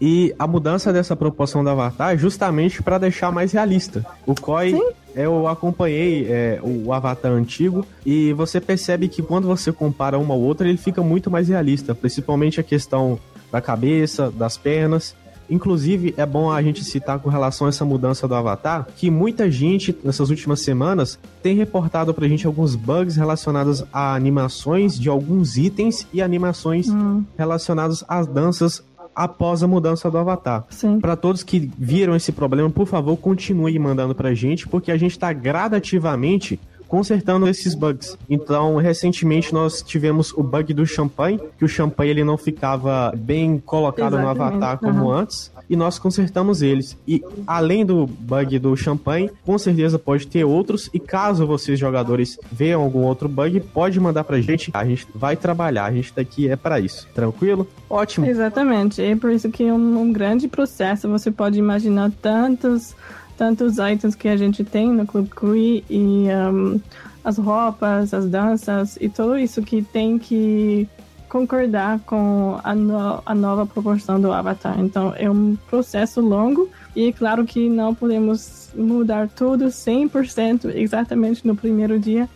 E 0.00 0.34
a 0.38 0.46
mudança 0.46 0.90
dessa 0.90 1.14
proporção 1.14 1.62
do 1.62 1.68
Avatar 1.68 2.14
é 2.14 2.16
justamente 2.16 2.82
para 2.82 2.96
deixar 2.96 3.30
mais 3.30 3.52
realista. 3.52 4.04
O 4.26 4.34
Koi, 4.34 4.70
sim. 4.70 4.90
Eu 5.18 5.48
acompanhei 5.48 6.26
é, 6.28 6.60
o 6.62 6.92
Avatar 6.92 7.32
antigo 7.32 7.84
e 8.04 8.32
você 8.32 8.60
percebe 8.60 9.08
que 9.08 9.22
quando 9.22 9.46
você 9.46 9.72
compara 9.72 10.18
um 10.18 10.30
ao 10.30 10.40
outro, 10.40 10.66
ele 10.66 10.76
fica 10.76 11.02
muito 11.02 11.30
mais 11.30 11.48
realista, 11.48 11.94
principalmente 11.94 12.60
a 12.60 12.62
questão 12.62 13.18
da 13.50 13.60
cabeça, 13.60 14.30
das 14.30 14.56
pernas. 14.56 15.16
Inclusive, 15.50 16.14
é 16.16 16.26
bom 16.26 16.52
a 16.52 16.62
gente 16.62 16.84
citar 16.84 17.18
com 17.20 17.30
relação 17.30 17.66
a 17.66 17.70
essa 17.70 17.84
mudança 17.84 18.28
do 18.28 18.34
Avatar, 18.34 18.86
que 18.94 19.10
muita 19.10 19.50
gente, 19.50 19.96
nessas 20.04 20.28
últimas 20.28 20.60
semanas, 20.60 21.18
tem 21.42 21.56
reportado 21.56 22.12
pra 22.12 22.28
gente 22.28 22.46
alguns 22.46 22.74
bugs 22.74 23.16
relacionados 23.16 23.82
a 23.90 24.14
animações 24.14 24.98
de 24.98 25.08
alguns 25.08 25.56
itens 25.56 26.06
e 26.12 26.20
animações 26.20 26.88
hum. 26.88 27.24
relacionadas 27.36 28.04
às 28.06 28.26
danças 28.26 28.84
após 29.18 29.64
a 29.64 29.66
mudança 29.66 30.08
do 30.08 30.16
Avatar. 30.16 30.64
Para 31.00 31.16
todos 31.16 31.42
que 31.42 31.68
viram 31.76 32.14
esse 32.14 32.30
problema, 32.30 32.70
por 32.70 32.86
favor, 32.86 33.16
continue 33.16 33.76
mandando 33.76 34.14
pra 34.14 34.32
gente, 34.32 34.68
porque 34.68 34.92
a 34.92 34.96
gente 34.96 35.10
está 35.10 35.32
gradativamente 35.32 36.60
consertando 36.88 37.46
esses 37.46 37.74
bugs. 37.74 38.16
Então, 38.28 38.76
recentemente 38.76 39.52
nós 39.52 39.82
tivemos 39.82 40.32
o 40.32 40.42
bug 40.42 40.72
do 40.72 40.86
champanhe, 40.86 41.38
que 41.58 41.64
o 41.64 41.68
champanhe 41.68 42.10
ele 42.10 42.24
não 42.24 42.38
ficava 42.38 43.12
bem 43.14 43.62
colocado 43.64 44.16
Exatamente. 44.16 44.38
no 44.38 44.44
avatar 44.44 44.78
como 44.78 45.04
uhum. 45.04 45.12
antes, 45.12 45.52
e 45.68 45.76
nós 45.76 45.98
consertamos 45.98 46.62
eles. 46.62 46.96
E 47.06 47.22
além 47.46 47.84
do 47.84 48.06
bug 48.06 48.58
do 48.58 48.74
champanhe, 48.74 49.30
com 49.44 49.58
certeza 49.58 49.98
pode 49.98 50.26
ter 50.26 50.44
outros, 50.44 50.88
e 50.92 50.98
caso 50.98 51.46
vocês 51.46 51.78
jogadores 51.78 52.38
vejam 52.50 52.82
algum 52.82 53.02
outro 53.02 53.28
bug, 53.28 53.60
pode 53.60 54.00
mandar 54.00 54.24
pra 54.24 54.40
gente, 54.40 54.70
a 54.72 54.84
gente 54.84 55.06
vai 55.14 55.36
trabalhar, 55.36 55.84
a 55.84 55.92
gente 55.92 56.12
daqui 56.14 56.48
é 56.48 56.56
para 56.56 56.80
isso. 56.80 57.06
Tranquilo? 57.14 57.68
Ótimo. 57.90 58.26
Exatamente. 58.26 59.02
É 59.02 59.14
por 59.14 59.30
isso 59.30 59.50
que 59.50 59.64
é 59.64 59.72
um, 59.72 60.00
um 60.00 60.12
grande 60.12 60.48
processo, 60.48 61.08
você 61.08 61.30
pode 61.30 61.58
imaginar 61.58 62.10
tantos 62.22 62.94
tantos 63.38 63.78
itens 63.78 64.16
que 64.16 64.28
a 64.28 64.36
gente 64.36 64.64
tem 64.64 64.92
no 64.92 65.06
Club 65.06 65.28
Cree 65.28 65.84
e 65.88 66.26
um, 66.52 66.80
as 67.24 67.38
roupas, 67.38 68.12
as 68.12 68.28
danças 68.28 68.98
e 69.00 69.08
tudo 69.08 69.38
isso 69.38 69.62
que 69.62 69.80
tem 69.80 70.18
que 70.18 70.88
concordar 71.28 72.00
com 72.00 72.58
a, 72.64 72.74
no, 72.74 73.22
a 73.24 73.34
nova 73.34 73.64
proporção 73.64 74.20
do 74.20 74.32
Avatar. 74.32 74.80
Então 74.80 75.14
é 75.16 75.30
um 75.30 75.56
processo 75.70 76.20
longo 76.20 76.68
e 76.96 77.12
claro 77.12 77.44
que 77.44 77.68
não 77.68 77.94
podemos 77.94 78.70
mudar 78.74 79.28
tudo 79.28 79.66
100% 79.66 80.74
exatamente 80.74 81.46
no 81.46 81.54
primeiro 81.54 81.98
dia 82.00 82.28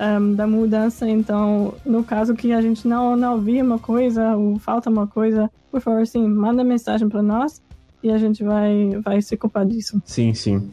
um, 0.00 0.32
da 0.32 0.46
mudança. 0.46 1.06
Então, 1.06 1.74
no 1.84 2.02
caso 2.02 2.34
que 2.34 2.52
a 2.52 2.62
gente 2.62 2.88
não, 2.88 3.14
não 3.14 3.38
viu 3.38 3.62
uma 3.62 3.78
coisa 3.78 4.36
ou 4.36 4.58
falta 4.58 4.88
uma 4.88 5.06
coisa, 5.06 5.50
por 5.70 5.82
favor, 5.82 6.06
sim, 6.06 6.26
manda 6.26 6.64
mensagem 6.64 7.08
para 7.08 7.22
nós 7.22 7.60
e 8.06 8.12
a 8.12 8.18
gente 8.18 8.44
vai, 8.44 9.00
vai 9.04 9.20
se 9.20 9.34
ocupar 9.34 9.66
disso. 9.66 10.00
Sim, 10.04 10.32
sim. 10.32 10.70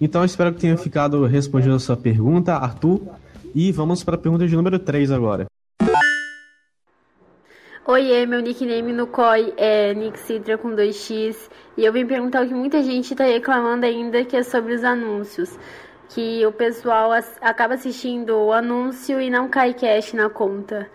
Então, 0.00 0.24
espero 0.24 0.52
que 0.54 0.60
tenha 0.60 0.76
ficado 0.76 1.24
respondendo 1.26 1.74
a 1.74 1.78
sua 1.78 1.96
pergunta, 1.96 2.54
Arthur. 2.54 3.00
E 3.54 3.72
vamos 3.72 4.04
para 4.04 4.14
a 4.14 4.18
pergunta 4.18 4.46
de 4.46 4.54
número 4.54 4.78
3 4.78 5.10
agora. 5.10 5.46
Oiê, 7.86 8.24
meu 8.24 8.40
nickname 8.40 8.92
no 8.92 9.06
COI 9.08 9.52
é 9.56 9.92
Nick 9.94 10.18
Citra 10.20 10.56
com 10.56 10.70
2x 10.70 11.50
e 11.76 11.84
eu 11.84 11.92
vim 11.92 12.06
perguntar 12.06 12.44
o 12.44 12.48
que 12.48 12.54
muita 12.54 12.82
gente 12.82 13.12
está 13.12 13.24
reclamando 13.24 13.84
ainda, 13.84 14.24
que 14.24 14.36
é 14.36 14.42
sobre 14.42 14.74
os 14.74 14.84
anúncios. 14.84 15.58
Que 16.10 16.46
o 16.46 16.52
pessoal 16.52 17.10
acaba 17.40 17.74
assistindo 17.74 18.36
o 18.36 18.52
anúncio 18.52 19.20
e 19.20 19.28
não 19.28 19.48
cai 19.48 19.74
cash 19.74 20.12
na 20.12 20.28
conta. 20.28 20.88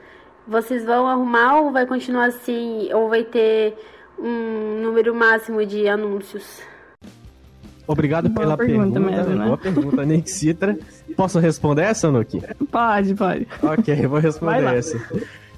Vocês 0.48 0.86
vão 0.86 1.08
arrumar 1.08 1.62
ou 1.62 1.72
vai 1.72 1.86
continuar 1.86 2.25
assim? 2.25 2.92
Ou 2.94 3.10
vai 3.10 3.24
ter 3.24 3.75
um 4.20 4.82
número 4.84 5.14
máximo 5.16 5.66
de 5.66 5.88
anúncios? 5.88 6.62
Obrigado 7.88 8.30
Boa 8.30 8.42
pela 8.42 8.58
pergunta. 8.58 9.00
pergunta 9.00 9.00
mesmo, 9.00 9.36
né? 9.36 9.46
Boa 9.46 9.58
pergunta, 9.58 10.06
Nick 10.06 10.30
Citra. 10.30 10.78
Posso 11.16 11.40
responder 11.40 11.84
essa, 11.84 12.12
Nuki? 12.12 12.42
Pode, 12.72 13.14
pode. 13.16 13.48
Ok, 13.62 13.98
eu 14.04 14.10
vou 14.10 14.20
responder 14.20 14.75
essa. 14.75 15.00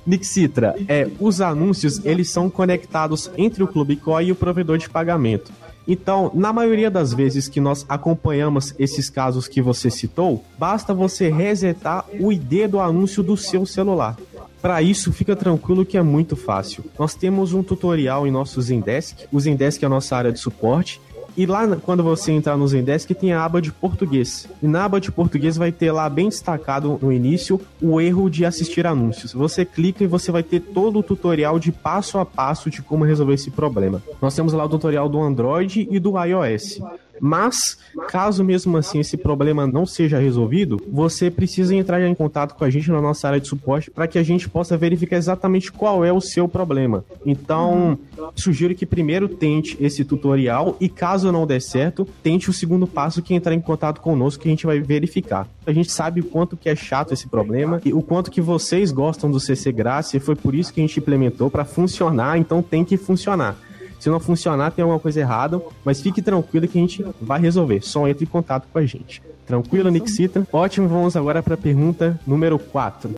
Nick 0.05 0.25
Citra, 0.25 0.75
é, 0.87 1.09
os 1.19 1.41
anúncios 1.41 2.05
eles 2.05 2.29
são 2.29 2.49
conectados 2.49 3.29
entre 3.37 3.63
o 3.63 3.67
Clube 3.67 3.97
Coi 3.97 4.27
e 4.27 4.31
o 4.31 4.35
provedor 4.35 4.77
de 4.77 4.89
pagamento. 4.89 5.51
Então, 5.85 6.31
na 6.33 6.51
maioria 6.51 6.91
das 6.91 7.13
vezes 7.13 7.47
que 7.47 7.61
nós 7.61 7.85
acompanhamos 7.87 8.73
esses 8.77 9.09
casos 9.09 9.47
que 9.47 9.61
você 9.61 9.89
citou, 9.89 10.43
basta 10.57 10.93
você 10.93 11.29
resetar 11.29 12.05
o 12.19 12.31
ID 12.31 12.69
do 12.69 12.79
anúncio 12.79 13.23
do 13.23 13.37
seu 13.37 13.65
celular. 13.65 14.17
Para 14.61 14.81
isso, 14.81 15.11
fica 15.11 15.35
tranquilo 15.35 15.85
que 15.85 15.97
é 15.97 16.01
muito 16.01 16.35
fácil. 16.35 16.83
Nós 16.97 17.13
temos 17.13 17.53
um 17.53 17.63
tutorial 17.63 18.25
em 18.27 18.31
nosso 18.31 18.61
Zendesk. 18.61 19.27
O 19.31 19.39
Zendesk 19.39 19.81
é 19.83 19.85
a 19.85 19.89
nossa 19.89 20.15
área 20.15 20.31
de 20.31 20.39
suporte. 20.39 20.99
E 21.37 21.45
lá, 21.45 21.77
quando 21.77 22.01
você 22.01 22.31
entrar 22.31 22.57
no 22.57 22.67
Zendesk, 22.67 23.13
tem 23.13 23.31
a 23.31 23.45
aba 23.45 23.61
de 23.61 23.71
português. 23.71 24.49
E 24.61 24.67
na 24.67 24.85
aba 24.85 24.99
de 24.99 25.11
português 25.11 25.55
vai 25.55 25.71
ter 25.71 25.91
lá 25.91 26.09
bem 26.09 26.29
destacado 26.29 26.97
no 26.99 27.13
início 27.13 27.61
o 27.79 28.01
erro 28.01 28.27
de 28.27 28.43
assistir 28.43 28.87
anúncios. 28.87 29.33
Você 29.33 29.63
clica 29.63 30.03
e 30.03 30.07
você 30.07 30.31
vai 30.31 30.41
ter 30.41 30.59
todo 30.59 30.97
o 30.97 31.03
tutorial 31.03 31.59
de 31.59 31.71
passo 31.71 32.17
a 32.17 32.25
passo 32.25 32.71
de 32.71 32.81
como 32.81 33.05
resolver 33.05 33.35
esse 33.35 33.51
problema. 33.51 34.01
Nós 34.19 34.33
temos 34.33 34.51
lá 34.51 34.65
o 34.65 34.69
tutorial 34.69 35.07
do 35.07 35.21
Android 35.21 35.87
e 35.91 35.99
do 35.99 36.13
iOS. 36.19 36.79
Mas, 37.19 37.77
caso 38.07 38.43
mesmo 38.43 38.77
assim 38.77 38.99
esse 38.99 39.17
problema 39.17 39.67
não 39.67 39.85
seja 39.85 40.19
resolvido, 40.19 40.81
você 40.91 41.29
precisa 41.29 41.75
entrar 41.75 42.01
em 42.01 42.15
contato 42.15 42.55
com 42.55 42.63
a 42.63 42.69
gente 42.69 42.91
na 42.91 43.01
nossa 43.01 43.27
área 43.27 43.39
de 43.39 43.47
suporte 43.47 43.89
para 43.91 44.07
que 44.07 44.17
a 44.17 44.23
gente 44.23 44.49
possa 44.49 44.77
verificar 44.77 45.17
exatamente 45.17 45.71
qual 45.71 46.03
é 46.03 46.11
o 46.11 46.21
seu 46.21 46.47
problema. 46.47 47.03
Então, 47.25 47.97
sugiro 48.35 48.75
que 48.75 48.85
primeiro 48.85 49.27
tente 49.27 49.77
esse 49.79 50.03
tutorial 50.03 50.77
e 50.79 50.89
caso 50.89 51.31
não 51.31 51.47
der 51.47 51.61
certo, 51.61 52.07
tente 52.21 52.49
o 52.49 52.53
segundo 52.53 52.87
passo 52.87 53.21
que 53.21 53.33
é 53.33 53.37
entrar 53.37 53.53
em 53.53 53.61
contato 53.61 54.01
conosco 54.01 54.43
que 54.43 54.49
a 54.49 54.51
gente 54.51 54.65
vai 54.65 54.79
verificar. 54.79 55.47
A 55.65 55.73
gente 55.73 55.91
sabe 55.91 56.21
o 56.21 56.25
quanto 56.25 56.55
que 56.55 56.69
é 56.69 56.75
chato 56.75 57.13
esse 57.13 57.27
problema 57.27 57.81
e 57.83 57.93
o 57.93 58.01
quanto 58.01 58.31
que 58.31 58.41
vocês 58.41 58.91
gostam 58.91 59.29
do 59.29 59.39
CC 59.39 59.71
Graça 59.71 60.17
e 60.17 60.19
foi 60.19 60.35
por 60.35 60.55
isso 60.55 60.73
que 60.73 60.79
a 60.79 60.85
gente 60.85 60.99
implementou 60.99 61.49
para 61.49 61.65
funcionar, 61.65 62.37
então 62.37 62.61
tem 62.61 62.85
que 62.85 62.97
funcionar. 62.97 63.57
Se 63.99 64.09
não 64.09 64.19
funcionar, 64.19 64.71
tem 64.71 64.83
alguma 64.83 64.99
coisa 64.99 65.19
errada, 65.19 65.61
mas 65.83 66.01
fique 66.01 66.21
tranquilo 66.21 66.67
que 66.67 66.77
a 66.77 66.81
gente 66.81 67.05
vai 67.21 67.39
resolver. 67.39 67.81
Só 67.81 68.07
entre 68.07 68.25
em 68.25 68.27
contato 68.27 68.67
com 68.71 68.79
a 68.79 68.85
gente. 68.85 69.21
Tranquilo, 69.45 69.89
Nixita? 69.89 70.47
Ótimo, 70.51 70.87
vamos 70.87 71.15
agora 71.15 71.41
para 71.41 71.55
a 71.55 71.57
pergunta 71.57 72.19
número 72.25 72.59
4. 72.59 73.15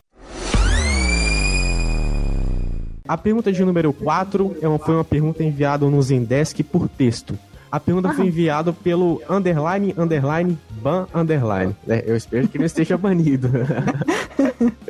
A 3.06 3.18
pergunta 3.18 3.52
de 3.52 3.64
número 3.64 3.92
4 3.92 4.56
é 4.62 4.68
uma, 4.68 4.78
foi 4.78 4.94
uma 4.94 5.04
pergunta 5.04 5.42
enviada 5.42 5.84
no 5.84 6.00
Zendesk 6.00 6.62
por 6.62 6.88
texto. 6.88 7.36
A 7.70 7.78
pergunta 7.78 8.12
foi 8.12 8.26
enviada 8.26 8.72
pelo 8.72 9.22
underline, 9.28 9.94
underline, 9.96 10.58
ban, 10.80 11.06
underline. 11.14 11.74
É, 11.88 12.04
eu 12.06 12.16
espero 12.16 12.48
que 12.48 12.58
não 12.58 12.66
esteja 12.66 12.96
banido. 12.96 13.48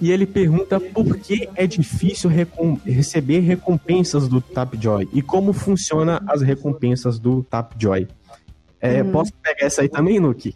e 0.00 0.10
ele 0.10 0.26
pergunta 0.26 0.80
por 0.80 1.16
que 1.16 1.48
é 1.54 1.66
difícil 1.66 2.30
recom 2.30 2.78
receber 2.84 3.40
recompensas 3.40 4.28
do 4.28 4.40
Tapjoy 4.40 5.08
e 5.12 5.22
como 5.22 5.52
funciona 5.52 6.22
as 6.26 6.42
recompensas 6.42 7.18
do 7.18 7.42
Tapjoy. 7.44 8.08
É, 8.80 9.02
hum. 9.02 9.10
Posso 9.10 9.32
pegar 9.42 9.66
essa 9.66 9.82
aí 9.82 9.88
também, 9.88 10.20
Nuki? 10.20 10.54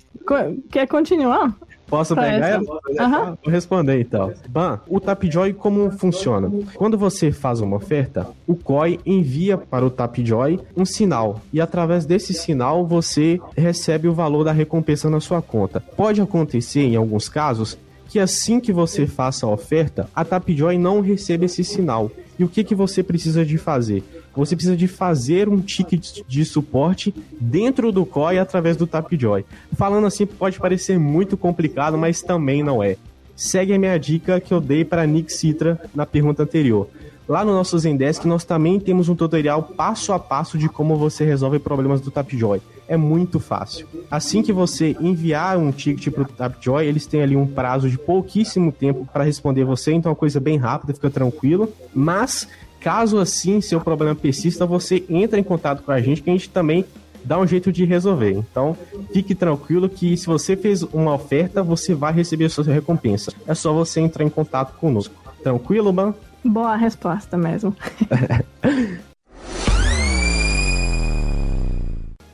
Quer 0.71 0.87
continuar? 0.87 1.57
Posso 1.93 2.15
pegar 2.15 2.49
ela? 2.49 2.63
Uhum. 2.63 3.37
Vou 3.45 3.53
responder 3.53 4.01
então. 4.01 4.33
Ban, 4.49 4.81
o 4.89 4.99
Tapjoy 4.99 5.53
como 5.53 5.91
funciona? 5.91 6.51
Quando 6.75 6.97
você 6.97 7.31
faz 7.31 7.61
uma 7.61 7.77
oferta, 7.77 8.29
o 8.47 8.57
COI 8.57 8.99
envia 9.05 9.59
para 9.59 9.85
o 9.85 9.91
Tapjoy 9.91 10.59
um 10.75 10.87
sinal 10.87 11.43
e 11.53 11.61
através 11.61 12.07
desse 12.07 12.33
sinal 12.33 12.87
você 12.87 13.39
recebe 13.55 14.09
o 14.09 14.15
valor 14.15 14.43
da 14.43 14.53
recompensa 14.53 15.11
na 15.11 15.21
sua 15.21 15.43
conta. 15.43 15.81
Pode 15.81 16.23
acontecer 16.23 16.81
em 16.81 16.97
alguns 16.97 17.29
casos 17.29 17.77
que 18.13 18.21
assim 18.21 18.61
que 18.61 18.75
você 18.75 19.07
faça 19.07 19.47
a 19.47 19.49
oferta, 19.49 20.07
a 20.15 20.23
Tapjoy 20.23 20.77
não 20.77 21.01
recebe 21.01 21.47
esse 21.47 21.65
sinal. 21.65 22.13
E 22.39 22.45
o 22.45 22.49
que, 22.49 22.63
que 22.63 22.75
você 22.75 23.03
precisa 23.03 23.43
de 23.43 23.57
fazer? 23.57 24.05
Você 24.37 24.55
precisa 24.55 24.77
de 24.77 24.87
fazer 24.87 25.49
um 25.49 25.63
ticket 25.63 26.21
de 26.29 26.45
suporte 26.45 27.15
dentro 27.41 27.91
do 27.91 28.05
COI 28.05 28.39
através 28.39 28.77
do 28.77 28.87
Tapjoy. 28.87 29.47
Falando 29.73 30.07
assim, 30.07 30.27
pode 30.27 30.61
parecer 30.61 30.99
muito 30.99 31.39
complicado, 31.39 31.97
mas 31.97 32.21
também 32.21 32.63
não 32.63 32.83
é. 32.83 32.99
Segue 33.35 33.73
a 33.73 33.79
minha 33.79 33.97
dica 33.97 34.39
que 34.39 34.53
eu 34.53 34.61
dei 34.61 34.85
para 34.85 35.07
Nick 35.07 35.33
Citra 35.33 35.81
na 35.95 36.05
pergunta 36.05 36.43
anterior. 36.43 36.91
Lá 37.29 37.45
no 37.45 37.53
nosso 37.53 37.79
Zendesk 37.79 38.25
nós 38.25 38.45
também 38.45 38.81
temos 38.81 39.09
um 39.09 39.15
tutorial 39.15 39.63
passo 39.63 40.13
a 40.13 40.19
passo 40.19 40.59
de 40.59 40.69
como 40.69 40.97
você 40.97 41.25
resolve 41.25 41.59
problemas 41.59 42.01
do 42.01 42.11
Tapjoy. 42.11 42.61
É 42.89 42.97
muito 42.97 43.39
fácil. 43.39 43.87
Assim 44.11 44.43
que 44.43 44.53
você 44.53 44.97
enviar 45.01 45.57
um 45.57 45.71
ticket 45.71 46.13
para 46.13 46.23
o 46.23 46.27
Tapjoy, 46.27 46.85
eles 46.85 47.07
têm 47.07 47.23
ali 47.23 47.37
um 47.37 47.47
prazo 47.47 47.89
de 47.89 47.97
pouquíssimo 47.97 48.73
tempo 48.73 49.09
para 49.11 49.25
responder 49.25 49.65
você, 49.65 49.93
então 49.93 50.11
é 50.11 50.13
uma 50.13 50.17
coisa 50.17 50.41
bem 50.41 50.59
rápida, 50.59 50.93
fica 50.93 51.11
tranquilo. 51.11 51.73
Mas 51.95 52.49
caso 52.81 53.19
assim 53.19 53.61
seu 53.61 53.81
problema 53.81 54.15
persista, 54.15 54.67
você 54.67 55.05
entra 55.09 55.39
em 55.39 55.45
contato 55.45 55.83
com 55.83 55.93
a 55.93 56.01
gente 56.01 56.23
que 56.23 56.29
a 56.29 56.33
gente 56.33 56.51
também 56.51 56.85
dá 57.25 57.39
um 57.39 57.47
jeito 57.47 57.71
de 57.71 57.85
resolver. 57.85 58.33
Então, 58.33 58.77
fique 59.13 59.35
tranquilo 59.35 59.89
que 59.89 60.17
se 60.17 60.27
você 60.27 60.57
fez 60.57 60.83
uma 60.83 61.15
oferta, 61.15 61.63
você 61.63 61.95
vai 61.95 62.13
receber 62.13 62.47
a 62.47 62.51
sua 62.51 62.65
recompensa. 62.65 63.33
É 63.47 63.55
só 63.55 63.73
você 63.73 64.01
entrar 64.01 64.25
em 64.25 64.29
contato 64.29 64.77
conosco. 64.77 65.15
Tranquilo, 65.43 65.93
Ban? 65.93 66.15
Boa 66.45 66.75
resposta 66.77 67.37
mesmo. 67.39 67.77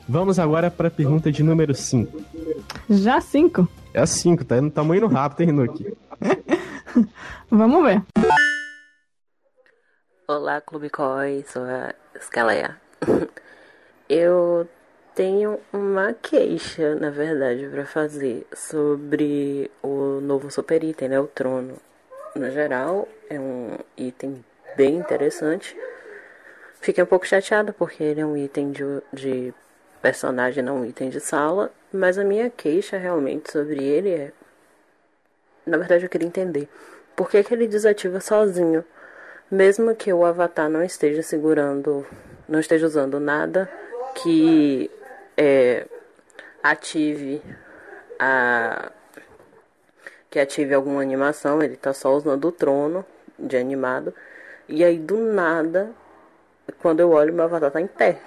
Vamos 0.09 0.39
agora 0.39 0.71
para 0.71 0.89
a 0.89 0.91
pergunta 0.91 1.31
de 1.31 1.43
número 1.43 1.75
5. 1.75 2.25
Já 2.89 3.21
5? 3.21 3.69
É 3.93 4.01
a 4.01 4.07
5, 4.07 4.43
tá, 4.45 4.57
tá 4.73 4.83
indo 4.83 5.07
rápido, 5.07 5.43
hein, 5.43 5.53
Nuki? 5.53 5.95
Vamos 7.51 7.85
ver. 7.85 8.03
Olá, 10.27 10.63
Clube 10.63 10.89
Coi, 10.89 11.45
sou 11.47 11.63
a 11.63 11.95
Scaleia. 12.19 12.81
Eu 14.09 14.67
tenho 15.15 15.59
uma 15.71 16.15
queixa, 16.15 16.95
na 16.95 17.11
verdade, 17.11 17.69
para 17.69 17.85
fazer 17.85 18.47
sobre 18.55 19.71
o 19.83 20.21
novo 20.23 20.51
super 20.51 20.83
item, 20.83 21.11
né? 21.11 21.21
O 21.21 21.27
trono 21.27 21.75
no 22.39 22.51
geral, 22.51 23.09
é 23.29 23.39
um 23.39 23.77
item 23.97 24.45
bem 24.77 24.97
interessante. 24.97 25.77
Fiquei 26.81 27.03
um 27.03 27.07
pouco 27.07 27.27
chateada 27.27 27.73
porque 27.73 28.03
ele 28.03 28.21
é 28.21 28.27
um 28.27 28.37
item 28.37 28.71
de, 28.71 28.85
de 29.13 29.55
personagem, 30.01 30.63
não 30.63 30.79
um 30.79 30.85
item 30.85 31.09
de 31.09 31.21
sala. 31.21 31.73
Mas 31.93 32.19
a 32.19 32.25
minha 32.25 32.51
queixa 32.51 32.97
realmente 32.97 33.51
sobre 33.51 33.83
ele 33.83 34.11
é. 34.11 34.33
Na 35.67 35.77
verdade, 35.77 36.05
eu 36.05 36.09
queria 36.09 36.27
entender 36.27 36.69
por 37.17 37.29
que, 37.29 37.43
que 37.43 37.53
ele 37.53 37.67
desativa 37.67 38.21
sozinho, 38.21 38.85
mesmo 39.51 39.95
que 39.95 40.13
o 40.13 40.25
avatar 40.25 40.69
não 40.71 40.83
esteja 40.83 41.23
segurando, 41.23 42.07
não 42.49 42.61
esteja 42.61 42.87
usando 42.87 43.19
nada 43.19 43.69
que 44.15 44.91
é, 45.37 45.87
ative 46.63 47.43
a 48.19 48.93
que 50.39 50.43
ative 50.43 50.73
alguma 50.73 51.03
animação, 51.03 51.61
ele 51.61 51.77
tá 51.77 51.93
só 51.93 52.15
usando 52.15 52.45
o 52.45 52.53
trono 52.53 53.05
de 53.37 53.57
animado. 53.57 54.15
E 54.69 54.85
aí 54.85 54.97
do 54.97 55.17
nada, 55.17 55.91
quando 56.81 57.01
eu 57.01 57.11
olho, 57.11 57.35
meu 57.35 57.45
avatar 57.45 57.73
tá 57.73 57.81
em 57.81 57.89
pé. 57.89 58.21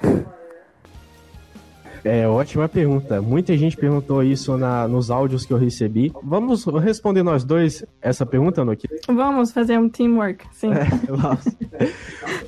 É, 2.03 2.27
ótima 2.27 2.67
pergunta. 2.67 3.21
Muita 3.21 3.55
gente 3.57 3.77
perguntou 3.77 4.23
isso 4.23 4.57
na, 4.57 4.87
nos 4.87 5.11
áudios 5.11 5.45
que 5.45 5.53
eu 5.53 5.57
recebi. 5.57 6.11
Vamos 6.23 6.65
responder 6.65 7.23
nós 7.23 7.43
dois 7.43 7.83
essa 8.01 8.25
pergunta, 8.25 8.65
Nuki? 8.65 8.87
Vamos 9.07 9.51
fazer 9.51 9.79
um 9.79 9.87
teamwork, 9.87 10.45
sim. 10.51 10.71
É, 10.71 10.87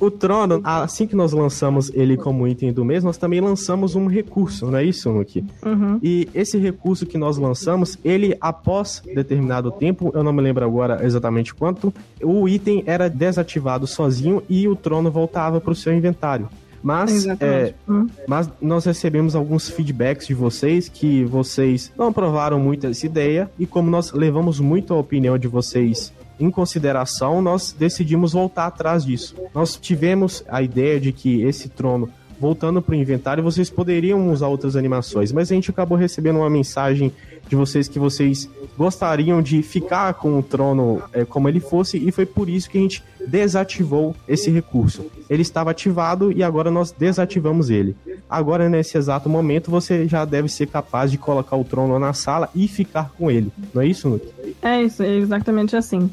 o 0.00 0.10
Trono, 0.10 0.60
assim 0.64 1.06
que 1.06 1.14
nós 1.14 1.32
lançamos 1.32 1.90
ele 1.94 2.16
como 2.16 2.46
item 2.48 2.72
do 2.72 2.84
mês, 2.84 3.04
nós 3.04 3.16
também 3.16 3.40
lançamos 3.40 3.94
um 3.94 4.06
recurso, 4.06 4.70
não 4.70 4.78
é 4.78 4.84
isso, 4.84 5.12
Nuki? 5.12 5.44
Uhum. 5.64 5.98
E 6.02 6.28
esse 6.34 6.58
recurso 6.58 7.06
que 7.06 7.18
nós 7.18 7.38
lançamos, 7.38 7.98
ele, 8.04 8.36
após 8.40 9.02
determinado 9.14 9.70
tempo, 9.70 10.10
eu 10.14 10.22
não 10.22 10.32
me 10.32 10.42
lembro 10.42 10.64
agora 10.64 11.04
exatamente 11.04 11.54
quanto, 11.54 11.92
o 12.22 12.48
item 12.48 12.82
era 12.86 13.08
desativado 13.08 13.86
sozinho 13.86 14.42
e 14.48 14.66
o 14.66 14.74
Trono 14.74 15.10
voltava 15.10 15.60
para 15.60 15.72
o 15.72 15.76
seu 15.76 15.92
inventário. 15.92 16.48
Mas, 16.84 17.26
é, 17.26 17.72
hum. 17.88 18.06
mas 18.28 18.50
nós 18.60 18.84
recebemos 18.84 19.34
alguns 19.34 19.70
feedbacks 19.70 20.26
de 20.26 20.34
vocês 20.34 20.86
que 20.86 21.24
vocês 21.24 21.90
não 21.96 22.08
aprovaram 22.08 22.60
muito 22.60 22.86
essa 22.86 23.06
ideia 23.06 23.50
e 23.58 23.64
como 23.66 23.88
nós 23.90 24.12
levamos 24.12 24.60
muito 24.60 24.92
a 24.92 24.98
opinião 24.98 25.38
de 25.38 25.48
vocês 25.48 26.12
em 26.38 26.50
consideração, 26.50 27.40
nós 27.40 27.72
decidimos 27.72 28.32
voltar 28.32 28.66
atrás 28.66 29.04
disso. 29.04 29.34
Nós 29.54 29.76
tivemos 29.76 30.44
a 30.46 30.60
ideia 30.60 31.00
de 31.00 31.10
que 31.10 31.42
esse 31.42 31.70
trono 31.70 32.10
voltando 32.44 32.82
para 32.82 32.92
o 32.92 32.94
inventário, 32.94 33.42
vocês 33.42 33.70
poderiam 33.70 34.30
usar 34.30 34.48
outras 34.48 34.76
animações, 34.76 35.32
mas 35.32 35.50
a 35.50 35.54
gente 35.54 35.70
acabou 35.70 35.96
recebendo 35.96 36.36
uma 36.36 36.50
mensagem 36.50 37.10
de 37.48 37.56
vocês 37.56 37.88
que 37.88 37.98
vocês 37.98 38.50
gostariam 38.76 39.40
de 39.40 39.62
ficar 39.62 40.12
com 40.12 40.38
o 40.38 40.42
trono 40.42 41.02
é, 41.14 41.24
como 41.24 41.48
ele 41.48 41.58
fosse, 41.58 41.96
e 41.96 42.12
foi 42.12 42.26
por 42.26 42.50
isso 42.50 42.68
que 42.68 42.76
a 42.76 42.82
gente 42.82 43.02
desativou 43.26 44.14
esse 44.28 44.50
recurso. 44.50 45.06
Ele 45.30 45.40
estava 45.40 45.70
ativado 45.70 46.30
e 46.30 46.42
agora 46.42 46.70
nós 46.70 46.92
desativamos 46.92 47.70
ele. 47.70 47.96
Agora, 48.28 48.68
nesse 48.68 48.98
exato 48.98 49.26
momento, 49.26 49.70
você 49.70 50.06
já 50.06 50.26
deve 50.26 50.50
ser 50.50 50.66
capaz 50.66 51.10
de 51.10 51.16
colocar 51.16 51.56
o 51.56 51.64
trono 51.64 51.98
na 51.98 52.12
sala 52.12 52.50
e 52.54 52.68
ficar 52.68 53.10
com 53.16 53.30
ele. 53.30 53.50
Não 53.72 53.80
é 53.80 53.86
isso, 53.86 54.06
Nuke? 54.06 54.28
É 54.60 54.82
isso, 54.82 55.02
é 55.02 55.16
exatamente 55.16 55.74
assim. 55.74 56.10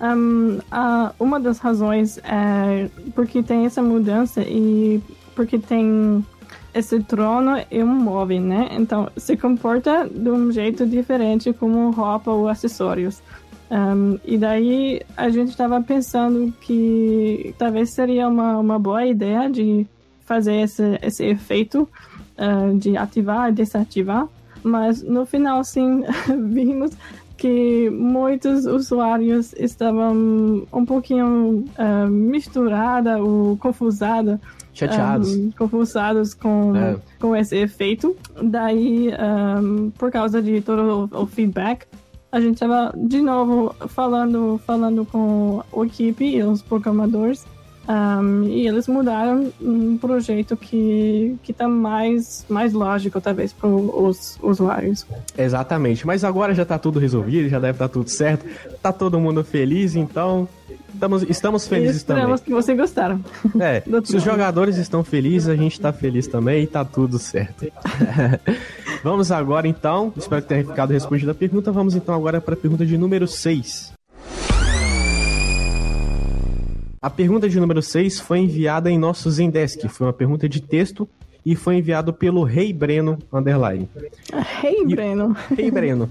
Um, 0.00 0.58
uh, 0.58 1.14
uma 1.18 1.40
das 1.40 1.58
razões 1.58 2.18
é 2.18 2.88
porque 3.12 3.42
tem 3.42 3.64
essa 3.64 3.82
mudança 3.82 4.40
e 4.42 5.02
porque 5.34 5.58
tem 5.58 6.24
esse 6.74 7.00
trono 7.00 7.56
é 7.70 7.84
um 7.84 7.86
móvel, 7.86 8.40
né? 8.40 8.68
Então 8.72 9.08
se 9.16 9.36
comporta 9.36 10.08
de 10.08 10.28
um 10.28 10.50
jeito 10.50 10.84
diferente 10.84 11.52
como 11.52 11.90
roupa 11.90 12.32
ou 12.32 12.48
acessórios. 12.48 13.22
Um, 13.70 14.18
e 14.24 14.36
daí 14.36 15.00
a 15.16 15.28
gente 15.30 15.50
estava 15.50 15.80
pensando 15.80 16.52
que 16.60 17.54
talvez 17.58 17.90
seria 17.90 18.28
uma, 18.28 18.58
uma 18.58 18.78
boa 18.78 19.06
ideia 19.06 19.48
de 19.48 19.86
fazer 20.24 20.56
esse, 20.56 20.98
esse 21.02 21.24
efeito 21.24 21.88
uh, 22.38 22.76
de 22.76 22.96
ativar 22.96 23.50
e 23.50 23.52
desativar, 23.52 24.26
mas 24.62 25.02
no 25.02 25.24
final 25.24 25.64
sim 25.64 26.04
vimos 26.48 26.90
que 27.36 27.90
muitos 27.90 28.64
usuários 28.64 29.52
estavam 29.54 30.66
um 30.72 30.84
pouquinho 30.84 31.64
uh, 31.78 32.08
misturada 32.08 33.22
ou 33.22 33.56
confusada 33.56 34.40
chateados. 34.74 35.34
Um, 35.34 35.50
confusados 35.52 36.34
com, 36.34 36.76
é. 36.76 36.96
com 37.20 37.34
esse 37.34 37.56
efeito. 37.56 38.16
Daí, 38.42 39.10
um, 39.62 39.90
por 39.90 40.10
causa 40.10 40.42
de 40.42 40.60
todo 40.60 41.08
o, 41.12 41.22
o 41.22 41.26
feedback, 41.26 41.86
a 42.30 42.40
gente 42.40 42.54
estava 42.54 42.92
de 42.96 43.22
novo 43.22 43.74
falando, 43.88 44.60
falando 44.66 45.06
com 45.06 45.62
a 45.72 45.86
equipe 45.86 46.24
e 46.24 46.42
os 46.42 46.60
programadores. 46.60 47.46
Um, 47.86 48.44
e 48.44 48.66
eles 48.66 48.88
mudaram 48.88 49.52
um 49.60 49.98
projeto 49.98 50.56
que 50.56 51.36
que 51.42 51.52
tá 51.52 51.68
mais 51.68 52.46
mais 52.48 52.72
lógico 52.72 53.20
talvez 53.20 53.52
para 53.52 53.68
os 53.68 54.38
usuários. 54.42 55.06
Exatamente, 55.36 56.06
mas 56.06 56.24
agora 56.24 56.54
já 56.54 56.62
está 56.62 56.78
tudo 56.78 56.98
resolvido, 56.98 57.50
já 57.50 57.58
deve 57.58 57.72
estar 57.72 57.88
tá 57.88 57.92
tudo 57.92 58.08
certo, 58.08 58.46
tá 58.80 58.90
todo 58.90 59.20
mundo 59.20 59.44
feliz, 59.44 59.94
então 59.94 60.48
Estamos, 60.94 61.22
estamos 61.24 61.66
felizes 61.66 62.02
também. 62.04 62.22
Esperamos 62.22 62.40
que 62.40 62.52
vocês 62.52 62.78
gostaram. 62.78 63.20
É, 63.60 63.82
se 64.04 64.16
os 64.16 64.22
jogadores 64.22 64.76
estão 64.78 65.02
felizes, 65.02 65.48
a 65.48 65.56
gente 65.56 65.72
está 65.72 65.92
feliz 65.92 66.26
também 66.26 66.62
e 66.62 66.66
tá 66.66 66.84
tudo 66.84 67.18
certo. 67.18 67.66
vamos 69.02 69.30
agora 69.32 69.66
então, 69.66 70.12
espero 70.16 70.40
que 70.42 70.48
tenha 70.48 70.64
ficado 70.64 70.92
respondida 70.92 71.32
a 71.32 71.34
pergunta. 71.34 71.72
Vamos 71.72 71.94
então 71.94 72.14
agora 72.14 72.40
para 72.40 72.54
a 72.54 72.56
pergunta 72.56 72.86
de 72.86 72.96
número 72.96 73.26
6. 73.26 73.92
A 77.02 77.10
pergunta 77.10 77.48
de 77.48 77.60
número 77.60 77.82
6 77.82 78.20
foi 78.20 78.38
enviada 78.38 78.90
em 78.90 78.96
nosso 78.96 79.30
Zendesk. 79.30 79.86
Foi 79.88 80.06
uma 80.06 80.12
pergunta 80.12 80.48
de 80.48 80.62
texto 80.62 81.06
e 81.44 81.54
foi 81.54 81.76
enviado 81.76 82.12
pelo 82.12 82.42
Rei 82.42 82.72
Breno 82.72 83.18
Underline. 83.32 83.88
Rei 84.60 84.78
hey, 84.78 84.86
Breno. 84.86 85.36
Rei 85.56 85.70
Breno. 85.70 86.10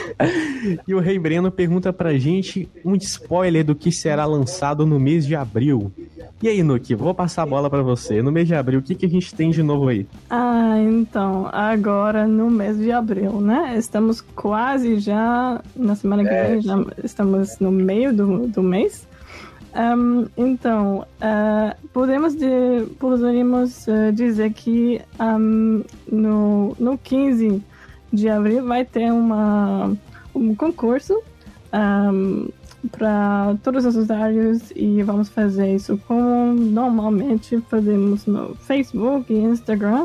e 0.88 0.94
o 0.94 0.98
Rei 0.98 1.18
Breno 1.18 1.50
pergunta 1.50 1.92
pra 1.92 2.16
gente 2.16 2.68
um 2.84 2.94
spoiler 2.96 3.64
do 3.64 3.74
que 3.74 3.92
será 3.92 4.24
lançado 4.24 4.86
no 4.86 4.98
mês 4.98 5.26
de 5.26 5.36
abril. 5.36 5.92
E 6.42 6.48
aí, 6.48 6.62
Nuki, 6.62 6.94
vou 6.94 7.14
passar 7.14 7.42
a 7.42 7.46
bola 7.46 7.68
para 7.70 7.82
você. 7.82 8.22
No 8.22 8.30
mês 8.30 8.46
de 8.46 8.54
abril, 8.54 8.80
o 8.80 8.82
que, 8.82 8.94
que 8.94 9.06
a 9.06 9.08
gente 9.08 9.34
tem 9.34 9.50
de 9.50 9.62
novo 9.62 9.88
aí? 9.88 10.06
Ah, 10.28 10.76
então, 10.78 11.48
agora 11.52 12.26
no 12.26 12.50
mês 12.50 12.78
de 12.78 12.92
abril, 12.92 13.40
né? 13.40 13.74
Estamos 13.78 14.20
quase 14.20 14.98
já, 14.98 15.60
na 15.74 15.94
semana 15.94 16.24
que 16.24 16.30
vem, 16.30 16.60
já 16.60 16.84
estamos 17.02 17.58
no 17.58 17.70
meio 17.70 18.12
do, 18.12 18.48
do 18.48 18.62
mês. 18.62 19.06
Um, 19.76 20.26
então, 20.38 21.06
uh, 21.20 21.88
podemos, 21.92 22.34
de, 22.34 22.86
podemos 22.98 23.86
uh, 23.86 24.10
dizer 24.10 24.54
que 24.54 25.02
um, 25.20 25.84
no, 26.10 26.74
no 26.78 26.96
15 26.96 27.62
de 28.10 28.28
abril 28.30 28.64
vai 28.66 28.86
ter 28.86 29.12
uma, 29.12 29.94
um 30.34 30.54
concurso 30.54 31.22
um, 31.74 32.48
para 32.90 33.54
todas 33.62 33.84
as 33.84 33.96
usuários 33.96 34.72
e 34.74 35.02
vamos 35.02 35.28
fazer 35.28 35.74
isso 35.74 36.00
como 36.06 36.54
normalmente 36.54 37.60
fazemos 37.68 38.24
no 38.24 38.54
Facebook 38.54 39.30
e 39.30 39.36
Instagram. 39.36 40.04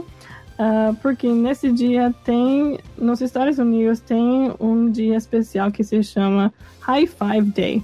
Uh, 0.59 0.93
porque 1.01 1.27
nesse 1.27 1.71
dia 1.71 2.13
tem, 2.25 2.77
nos 2.97 3.21
Estados 3.21 3.57
Unidos, 3.57 4.01
tem 4.01 4.51
um 4.59 4.91
dia 4.91 5.15
especial 5.15 5.71
que 5.71 5.83
se 5.83 6.03
chama 6.03 6.53
High 6.81 7.07
Five 7.07 7.51
Day. 7.51 7.83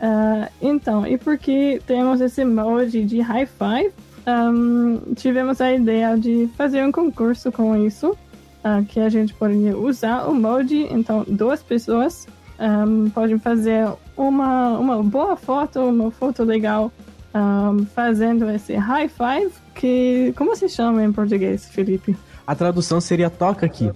Uh, 0.00 0.50
então, 0.60 1.06
e 1.06 1.16
porque 1.16 1.80
temos 1.86 2.20
esse 2.20 2.44
molde 2.44 3.04
de 3.04 3.20
high 3.20 3.46
five, 3.46 3.92
um, 4.26 5.14
tivemos 5.14 5.60
a 5.60 5.72
ideia 5.72 6.16
de 6.18 6.48
fazer 6.56 6.84
um 6.84 6.92
concurso 6.92 7.50
com 7.50 7.76
isso, 7.76 8.10
uh, 8.10 8.84
que 8.88 9.00
a 9.00 9.08
gente 9.08 9.32
poderia 9.34 9.76
usar 9.76 10.28
o 10.28 10.34
molde, 10.34 10.86
então 10.90 11.24
duas 11.26 11.62
pessoas 11.62 12.26
um, 12.58 13.08
podem 13.10 13.38
fazer 13.38 13.88
uma, 14.16 14.78
uma 14.78 15.02
boa 15.02 15.36
foto, 15.36 15.80
uma 15.80 16.10
foto 16.10 16.42
legal, 16.42 16.92
um, 17.34 17.86
fazendo 17.86 18.50
esse 18.50 18.74
high 18.74 19.08
five, 19.08 19.52
que 19.74 20.34
como 20.36 20.56
se 20.56 20.68
chama 20.68 21.04
em 21.04 21.12
português, 21.12 21.68
Felipe? 21.68 22.16
A 22.46 22.54
tradução 22.54 23.00
seria 23.00 23.30
toca 23.30 23.66
aqui. 23.66 23.90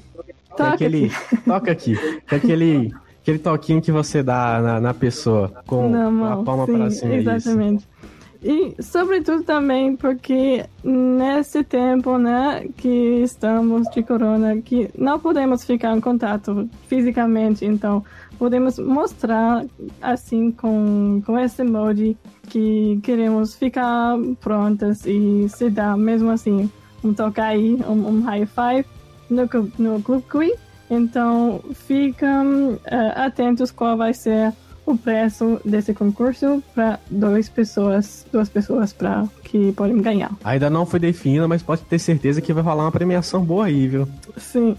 Toca 0.51 0.75
aquele, 0.75 1.07
aqui. 1.07 1.37
Toca 1.45 1.71
aqui. 1.71 2.21
Que 2.27 2.35
é 2.35 2.39
aquele 2.39 2.95
Aquele 3.23 3.39
toquinho 3.39 3.83
que 3.83 3.93
você 3.93 4.23
dá 4.23 4.61
na, 4.61 4.81
na 4.81 4.95
pessoa 4.95 5.53
com 5.67 5.95
a 6.25 6.43
palma 6.43 6.67
sim, 6.67 6.73
para 6.73 6.91
cima. 6.91 7.15
Exatamente. 7.15 7.85
Isso. 7.85 8.01
E, 8.43 8.75
sobretudo, 8.83 9.43
também 9.43 9.95
porque 9.95 10.65
nesse 10.83 11.63
tempo, 11.63 12.17
né, 12.17 12.67
que 12.77 12.89
estamos 13.23 13.87
de 13.91 14.03
corona, 14.03 14.57
que 14.63 14.89
não 14.97 15.21
podemos 15.21 15.63
ficar 15.65 15.95
em 15.95 16.01
contato 16.01 16.69
fisicamente, 16.89 17.67
então 17.67 18.03
podemos 18.39 18.79
mostrar, 18.79 19.67
assim, 20.01 20.51
com, 20.53 21.21
com 21.27 21.39
esse 21.39 21.63
molde 21.63 22.17
que 22.49 22.99
queremos 23.03 23.55
ficar 23.55 24.17
prontas 24.41 25.05
e 25.05 25.47
se 25.51 25.69
dar, 25.69 25.95
mesmo 25.99 26.31
assim, 26.31 26.71
um 27.05 27.13
toque 27.13 27.43
aí, 27.43 27.75
um, 27.87 28.09
um 28.09 28.23
high 28.23 28.47
five 28.47 28.89
no, 29.29 29.47
no 29.79 30.03
Club 30.03 30.23
Quiz 30.31 30.70
então, 30.91 31.61
fiquem 31.87 32.29
uh, 32.29 32.81
atentos 33.15 33.71
qual 33.71 33.97
vai 33.97 34.13
ser 34.13 34.53
o 34.85 34.97
preço 34.97 35.61
desse 35.65 35.95
concurso 35.95 36.63
para 36.75 36.99
duas 37.09 37.49
pessoas, 37.49 38.27
duas 38.33 38.49
pessoas 38.49 38.93
para 38.93 39.25
que 39.45 39.73
podem 39.73 40.03
ganhar. 40.03 40.33
Ainda 40.43 40.69
não 40.69 40.85
foi 40.85 40.99
definido, 40.99 41.49
mas 41.49 41.63
pode 41.63 41.83
ter 41.83 41.99
certeza 41.99 42.41
que 42.41 42.53
vai 42.53 42.63
rolar 42.63 42.85
uma 42.85 42.93
premiação 42.93 43.45
boa 43.45 43.67
aí, 43.67 43.87
viu? 43.87 44.09
Sim. 44.37 44.75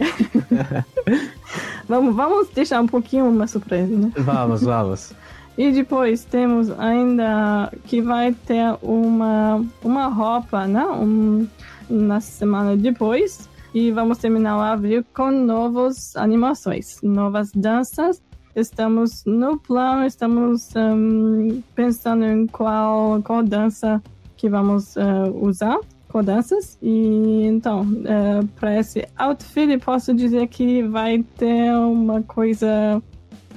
vamos, 1.87 2.13
vamos 2.13 2.49
deixar 2.49 2.81
um 2.81 2.87
pouquinho 2.87 3.29
uma 3.29 3.47
surpresa, 3.47 3.95
né? 3.95 4.11
Vamos, 4.17 4.63
vamos. 4.63 5.13
E 5.57 5.71
depois 5.71 6.25
temos 6.25 6.69
ainda 6.79 7.71
que 7.85 8.01
vai 8.01 8.33
ter 8.33 8.75
uma, 8.81 9.63
uma 9.83 10.07
roupa, 10.07 10.67
né? 10.67 10.85
Um, 10.85 11.47
na 11.89 12.21
semana 12.21 12.75
depois 12.75 13.49
e 13.73 13.91
vamos 13.91 14.17
terminar 14.17 14.57
o 14.57 14.61
abril 14.61 15.03
com 15.13 15.31
novas 15.31 16.15
animações, 16.15 16.99
novas 17.01 17.51
danças. 17.51 18.21
Estamos 18.55 19.23
no 19.25 19.57
plano, 19.57 20.05
estamos 20.05 20.69
um, 20.75 21.61
pensando 21.73 22.25
em 22.25 22.47
qual, 22.47 23.21
qual 23.23 23.41
dança 23.41 24.03
que 24.35 24.49
vamos 24.49 24.95
uh, 24.97 25.31
usar, 25.41 25.79
qual 26.09 26.21
danças. 26.21 26.77
E 26.81 27.45
então, 27.45 27.83
uh, 27.83 28.45
para 28.59 28.77
esse 28.77 29.07
outfit, 29.17 29.77
posso 29.77 30.13
dizer 30.13 30.47
que 30.47 30.83
vai 30.83 31.23
ter 31.37 31.71
uma 31.73 32.21
coisa 32.23 33.01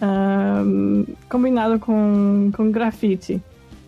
um, 0.01 1.05
combinada 1.29 1.77
com, 1.79 2.53
com 2.57 2.71
grafite. 2.71 3.43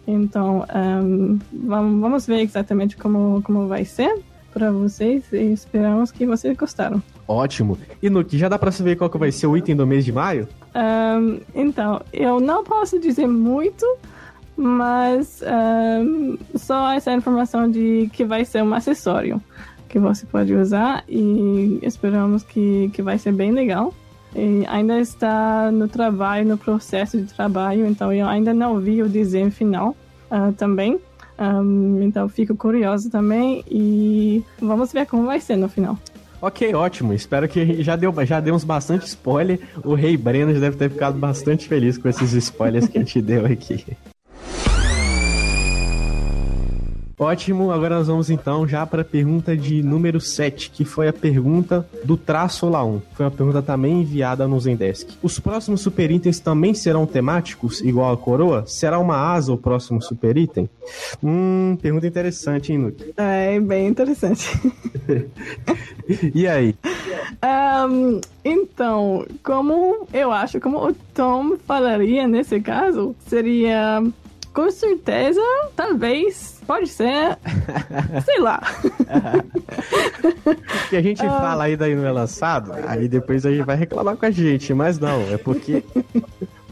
Então, 0.09 0.65
um, 0.75 1.39
vamos 1.53 2.27
ver 2.27 2.41
exatamente 2.41 2.97
como, 2.97 3.41
como 3.43 3.69
vai 3.69 3.85
ser 3.85 4.25
para 4.57 4.73
vocês 4.73 5.23
e 5.35 5.53
esperamos 5.53 6.11
que 6.11 6.25
vocês 6.25 6.57
gostaram. 6.57 7.03
Ótimo. 7.29 7.77
E 8.03 8.09
Nuki, 8.09 8.39
já 8.39 8.49
dá 8.49 8.59
para 8.59 8.73
saber 8.73 8.97
qual 8.97 9.11
que 9.11 9.19
vai 9.19 9.31
ser 9.31 9.47
o 9.47 9.55
item 9.55 9.77
do 9.77 9.87
mês 9.87 10.03
de 10.03 10.13
maio? 10.13 10.49
Um, 10.75 11.41
então, 11.55 12.01
eu 12.11 12.41
não 12.41 12.65
posso 12.65 12.99
dizer 12.99 13.27
muito, 13.27 13.85
mas 14.57 15.43
um, 16.03 16.39
só 16.55 16.91
essa 16.93 17.13
informação 17.13 17.71
de 17.71 18.09
que 18.15 18.25
vai 18.25 18.47
ser 18.47 18.63
um 18.63 18.73
acessório 18.73 19.43
que 19.91 19.99
você 19.99 20.25
pode 20.25 20.55
usar 20.55 21.05
e 21.07 21.79
esperamos 21.83 22.43
que, 22.43 22.91
que 22.95 23.03
vai 23.03 23.19
ser 23.19 23.33
bem 23.33 23.51
legal. 23.53 23.93
E 24.35 24.65
ainda 24.69 24.99
está 24.99 25.71
no 25.71 25.87
trabalho, 25.87 26.49
no 26.49 26.57
processo 26.57 27.19
de 27.21 27.33
trabalho, 27.35 27.87
então 27.87 28.11
eu 28.11 28.27
ainda 28.27 28.55
não 28.55 28.81
vi 28.81 29.03
o 29.03 29.09
desenho 29.09 29.51
final 29.51 29.95
uh, 30.31 30.51
também. 30.55 30.99
Um, 31.39 32.03
então 32.03 32.29
fico 32.29 32.57
curioso 32.57 33.11
também 33.11 33.63
e 33.71 34.43
vamos 34.61 34.93
ver 34.93 35.07
como 35.07 35.27
vai 35.27 35.41
ser 35.41 35.57
no 35.57 35.69
final. 35.69 35.99
Ok, 36.41 36.75
ótimo. 36.75 37.13
Espero 37.13 37.49
que 37.49 37.83
já 37.83 37.97
deu 37.97 38.15
já 38.25 38.41
demos 38.41 38.65
bastante 38.65 39.07
spoiler. 39.07 39.59
O 39.85 39.95
Rei 39.95 40.17
Breno 40.17 40.53
já 40.53 40.61
deve 40.61 40.77
ter 40.77 40.91
ficado 40.91 41.19
bastante 41.19 41.67
feliz 41.67 41.97
com 41.99 42.09
esses 42.09 42.33
spoilers 42.33 42.89
que 42.89 42.99
a 42.99 43.01
gente 43.01 43.21
deu 43.23 43.47
aqui. 43.47 43.85
Ótimo, 47.19 47.73
agora 47.73 47.97
nós 47.97 48.09
vamos 48.09 48.29
então 48.29 48.69
já 48.69 48.85
para 48.85 49.01
a 49.01 49.05
pergunta 49.05 49.57
de 49.57 49.83
número 49.83 50.21
7, 50.21 50.71
que 50.71 50.85
foi 50.85 51.09
a 51.09 51.13
pergunta 51.15 51.89
do 52.05 52.15
traço 52.15 52.67
1. 52.67 53.01
Foi 53.15 53.25
uma 53.25 53.31
pergunta 53.31 53.63
também 53.63 54.03
enviada 54.03 54.47
no 54.47 54.61
Zendesk. 54.61 55.17
Os 55.23 55.41
próximos 55.41 55.81
super 55.81 56.11
itens 56.11 56.39
também 56.41 56.75
serão 56.75 57.07
temáticos, 57.07 57.81
igual 57.81 58.13
a 58.13 58.19
coroa? 58.19 58.65
Será 58.67 58.99
uma 58.99 59.17
asa 59.17 59.51
o 59.51 59.57
próximo 59.57 60.03
super 60.03 60.37
item? 60.37 60.69
Hum, 61.25 61.79
pergunta 61.81 62.07
interessante, 62.07 62.73
hein, 62.73 62.79
Nuke? 62.79 63.15
É, 63.17 63.59
bem 63.61 63.89
interessante. 63.89 64.51
e 66.35 66.47
aí? 66.47 66.77
Um, 67.89 68.21
então, 68.45 69.25
como 69.43 70.07
eu 70.13 70.31
acho, 70.31 70.61
como 70.61 70.87
o 70.87 70.95
Tom 71.15 71.57
falaria 71.67 72.29
nesse 72.29 72.61
caso, 72.61 73.17
seria 73.27 74.03
com 74.57 74.71
certeza, 74.71 75.39
talvez, 75.77 76.63
pode 76.67 76.89
ser, 76.89 77.37
sei 78.25 78.41
lá. 78.41 78.63
que 80.89 80.97
a 80.97 81.03
gente 81.03 81.23
ah. 81.27 81.29
fala 81.29 81.65
aí 81.65 81.77
daí 81.77 81.95
não 81.95 82.07
é 82.07 82.11
lançado, 82.11 82.73
aí 82.87 83.07
depois 83.07 83.45
a 83.45 83.51
gente 83.51 83.67
vai 83.67 83.77
reclamar 83.77 84.17
com 84.17 84.25
a 84.25 84.31
gente, 84.31 84.73
mas 84.73 84.99
não, 84.99 85.21
é 85.31 85.37
porque 85.37 85.85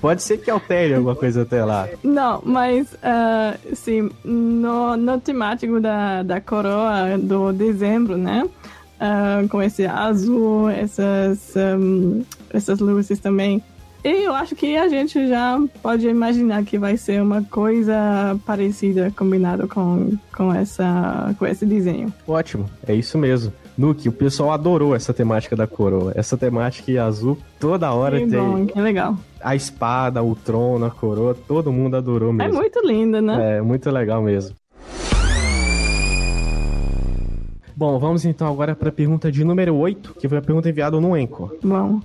pode 0.01 0.23
ser 0.23 0.39
que 0.39 0.51
altere 0.51 0.95
alguma 0.95 1.15
coisa 1.15 1.43
até 1.43 1.63
lá. 1.63 1.87
Não, 2.03 2.41
mas 2.43 2.91
uh, 2.95 3.77
sim, 3.77 4.11
no, 4.25 4.97
no 4.97 5.21
temático 5.21 5.79
da, 5.79 6.23
da 6.23 6.41
coroa 6.41 7.19
do 7.19 7.53
dezembro, 7.53 8.17
né? 8.17 8.49
Uh, 8.95 9.47
com 9.49 9.61
esse 9.61 9.85
azul, 9.85 10.71
essas, 10.71 11.53
um, 11.79 12.25
essas 12.51 12.81
luzes 12.81 13.19
também 13.19 13.63
e 14.05 14.25
eu 14.25 14.35
acho 14.35 14.55
que 14.55 14.77
a 14.77 14.87
gente 14.87 15.27
já 15.27 15.59
pode 15.83 16.07
imaginar 16.07 16.63
que 16.63 16.79
vai 16.79 16.97
ser 16.97 17.23
uma 17.23 17.43
coisa 17.43 18.39
parecida, 18.45 19.11
combinado 19.17 19.67
com, 19.67 20.13
com, 20.37 20.53
essa, 20.53 21.35
com 21.39 21.47
esse 21.47 21.65
desenho. 21.65 22.13
Ótimo, 22.29 22.69
é 22.87 22.95
isso 22.95 23.17
mesmo. 23.17 23.51
Nuke, 23.77 24.09
o 24.09 24.13
pessoal 24.13 24.53
adorou 24.53 24.95
essa 24.95 25.15
temática 25.15 25.57
da 25.57 25.67
coroa. 25.67 26.13
Essa 26.15 26.37
temática 26.37 27.03
azul, 27.03 27.39
toda 27.59 27.93
hora 27.93 28.21
que 28.21 28.27
tem. 28.27 28.39
Bom, 28.39 28.67
que 28.67 28.81
legal. 28.81 29.17
A 29.41 29.57
espada, 29.57 30.23
o 30.23 30.35
trono, 30.37 30.85
a 30.85 30.91
coroa, 30.91 31.35
todo 31.35 31.73
mundo 31.73 31.97
adorou 31.97 32.31
é 32.31 32.33
mesmo. 32.35 32.59
É 32.59 32.61
muito 32.61 32.87
linda, 32.87 33.23
né? 33.23 33.57
É, 33.57 33.61
muito 33.63 33.91
legal 33.91 34.23
mesmo. 34.23 34.55
Bom, 37.77 37.99
vamos 37.99 38.25
então 38.25 38.47
agora 38.47 38.77
para 38.77 38.91
a 38.91 38.93
pergunta 38.93 39.33
de 39.33 39.43
número 39.43 39.75
8, 39.75 40.15
que 40.21 40.29
foi 40.29 40.39
a 40.39 40.43
pergunta 40.43 40.69
enviada 40.69 41.01
no 41.01 41.17
Enco. 41.17 41.51
Vamos. 41.61 42.05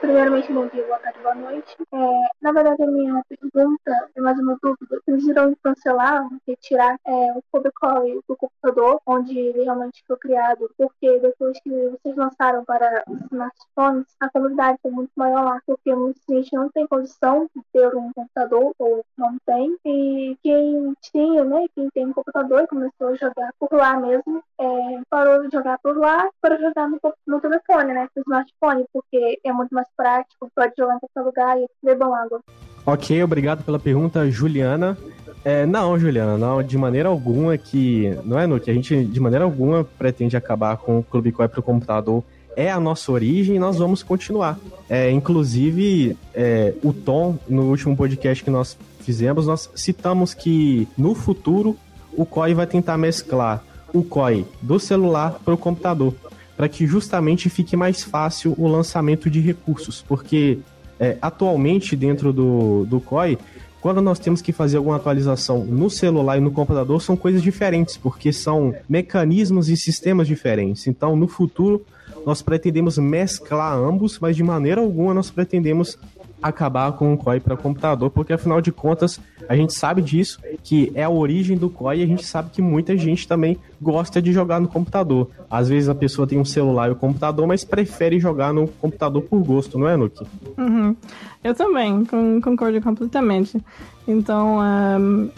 Primeiramente, 0.00 0.52
bom 0.52 0.66
dia, 0.68 0.84
boa 0.84 0.98
tarde, 0.98 1.18
boa 1.20 1.34
noite. 1.34 1.76
É, 1.92 2.28
na 2.40 2.52
verdade, 2.52 2.82
a 2.82 2.86
minha 2.86 3.22
pergunta 3.28 4.10
é 4.16 4.20
mais 4.20 4.38
uma 4.38 4.58
dúvida. 4.62 5.00
Eles 5.06 5.26
irão 5.26 5.54
cancelar, 5.62 6.26
retirar 6.46 6.96
é, 7.06 7.12
o 7.32 7.42
Cobecall 7.52 8.22
do 8.26 8.36
computador, 8.36 9.00
onde 9.06 9.38
ele 9.38 9.64
realmente 9.64 10.02
foi 10.06 10.16
criado, 10.16 10.70
porque 10.76 11.18
depois 11.20 11.58
que 11.60 11.70
vocês 11.70 12.16
lançaram 12.16 12.64
para 12.64 13.04
os 13.08 13.20
smartphones, 13.22 14.06
a 14.20 14.30
comunidade 14.30 14.78
foi 14.82 14.90
muito 14.90 15.12
maior 15.16 15.44
lá, 15.44 15.62
porque 15.66 15.94
muita 15.94 16.20
gente 16.28 16.54
não 16.54 16.70
tem 16.70 16.86
condição 16.86 17.48
de 17.54 17.62
ter 17.72 17.94
um 17.94 18.12
computador, 18.12 18.74
ou 18.78 19.04
não 19.18 19.36
tem, 19.44 19.76
e 19.84 20.36
quem 20.42 20.94
tinha, 21.02 21.44
né, 21.44 21.66
quem 21.74 21.90
tem 21.90 22.06
um 22.06 22.12
computador 22.12 22.62
e 22.62 22.66
começou 22.66 23.08
a 23.08 23.14
jogar 23.14 23.52
por 23.58 23.72
lá 23.72 23.96
mesmo, 23.98 24.42
é, 24.58 25.00
parou 25.10 25.42
de 25.46 25.54
jogar 25.54 25.78
por 25.78 25.96
lá 25.96 26.28
para 26.40 26.56
jogar 26.58 26.88
no, 26.88 26.98
no 27.26 27.40
telefone, 27.40 27.92
né, 27.92 28.08
no 28.16 28.22
smartphone, 28.22 28.86
porque 28.92 29.38
é 29.44 29.52
muito 29.52 29.74
mais 29.74 29.89
prático, 29.96 30.50
pode 30.54 30.72
jogar 30.78 30.96
em 30.96 30.98
qualquer 30.98 31.22
lugar 31.22 31.58
e 31.58 31.66
bebam 31.82 32.14
água. 32.14 32.40
Ok, 32.86 33.22
obrigado 33.22 33.64
pela 33.64 33.78
pergunta, 33.78 34.30
Juliana. 34.30 34.96
É, 35.44 35.64
não, 35.64 35.98
Juliana, 35.98 36.36
não, 36.36 36.62
de 36.62 36.76
maneira 36.76 37.08
alguma 37.08 37.56
que. 37.56 38.16
Não 38.24 38.38
é, 38.38 38.46
Nuke? 38.46 38.70
A 38.70 38.74
gente 38.74 39.04
de 39.04 39.20
maneira 39.20 39.44
alguma 39.44 39.84
pretende 39.84 40.36
acabar 40.36 40.76
com 40.76 40.98
o 40.98 41.02
Clube 41.02 41.32
Coi 41.32 41.48
para 41.48 41.60
o 41.60 41.62
computador. 41.62 42.22
É 42.56 42.70
a 42.70 42.80
nossa 42.80 43.10
origem 43.12 43.56
e 43.56 43.58
nós 43.58 43.78
vamos 43.78 44.02
continuar. 44.02 44.58
É, 44.88 45.10
inclusive, 45.10 46.16
é, 46.34 46.74
o 46.82 46.92
Tom, 46.92 47.38
no 47.48 47.70
último 47.70 47.96
podcast 47.96 48.42
que 48.42 48.50
nós 48.50 48.76
fizemos, 49.00 49.46
nós 49.46 49.70
citamos 49.74 50.34
que 50.34 50.86
no 50.98 51.14
futuro 51.14 51.76
o 52.12 52.26
COI 52.26 52.54
vai 52.54 52.66
tentar 52.66 52.98
mesclar 52.98 53.62
o 53.94 54.02
COI 54.02 54.44
do 54.60 54.78
celular 54.78 55.38
para 55.44 55.54
o 55.54 55.58
computador, 55.58 56.14
para 56.60 56.68
que 56.68 56.86
justamente 56.86 57.48
fique 57.48 57.74
mais 57.74 58.02
fácil 58.02 58.54
o 58.58 58.68
lançamento 58.68 59.30
de 59.30 59.40
recursos, 59.40 60.04
porque 60.06 60.58
é, 60.98 61.16
atualmente 61.22 61.96
dentro 61.96 62.34
do, 62.34 62.84
do 62.84 63.00
COI, 63.00 63.38
quando 63.80 64.02
nós 64.02 64.18
temos 64.18 64.42
que 64.42 64.52
fazer 64.52 64.76
alguma 64.76 64.96
atualização 64.96 65.64
no 65.64 65.88
celular 65.88 66.36
e 66.36 66.40
no 66.42 66.50
computador, 66.50 67.00
são 67.00 67.16
coisas 67.16 67.42
diferentes, 67.42 67.96
porque 67.96 68.30
são 68.30 68.74
mecanismos 68.86 69.70
e 69.70 69.76
sistemas 69.78 70.28
diferentes. 70.28 70.86
Então, 70.86 71.16
no 71.16 71.26
futuro, 71.26 71.82
nós 72.26 72.42
pretendemos 72.42 72.98
mesclar 72.98 73.78
ambos, 73.78 74.18
mas 74.18 74.36
de 74.36 74.42
maneira 74.42 74.82
alguma 74.82 75.14
nós 75.14 75.30
pretendemos 75.30 75.98
acabar 76.42 76.92
com 76.92 77.12
o 77.12 77.16
COI 77.18 77.40
para 77.40 77.56
computador, 77.56 78.10
porque 78.10 78.32
afinal 78.32 78.60
de 78.60 78.72
contas 78.72 79.20
a 79.48 79.56
gente 79.56 79.74
sabe 79.74 80.00
disso, 80.00 80.38
que 80.62 80.92
é 80.94 81.04
a 81.04 81.10
origem 81.10 81.56
do 81.56 81.68
COI 81.68 82.00
e 82.00 82.02
a 82.02 82.06
gente 82.06 82.24
sabe 82.24 82.50
que 82.50 82.62
muita 82.62 82.96
gente 82.96 83.26
também 83.26 83.58
gosta 83.80 84.20
de 84.22 84.32
jogar 84.32 84.60
no 84.60 84.68
computador. 84.68 85.28
Às 85.50 85.68
vezes 85.68 85.88
a 85.88 85.94
pessoa 85.94 86.26
tem 86.26 86.38
um 86.38 86.44
celular 86.44 86.88
e 86.88 86.92
o 86.92 86.94
um 86.94 86.98
computador, 86.98 87.46
mas 87.46 87.64
prefere 87.64 88.20
jogar 88.20 88.52
no 88.52 88.68
computador 88.68 89.22
por 89.22 89.42
gosto, 89.42 89.78
não 89.78 89.88
é, 89.88 89.96
Nuki? 89.96 90.24
Uhum. 90.56 90.94
Eu 91.42 91.54
também 91.54 92.04
concordo 92.42 92.80
completamente. 92.80 93.60
Então, 94.06 94.58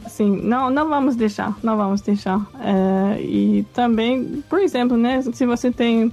assim, 0.04 0.30
não, 0.42 0.70
não 0.70 0.88
vamos 0.88 1.14
deixar, 1.14 1.56
não 1.62 1.76
vamos 1.76 2.00
deixar. 2.00 2.38
Uh, 2.38 3.20
e 3.20 3.66
também, 3.74 4.42
por 4.48 4.60
exemplo, 4.60 4.96
né, 4.96 5.22
se 5.22 5.46
você 5.46 5.70
tem 5.70 6.12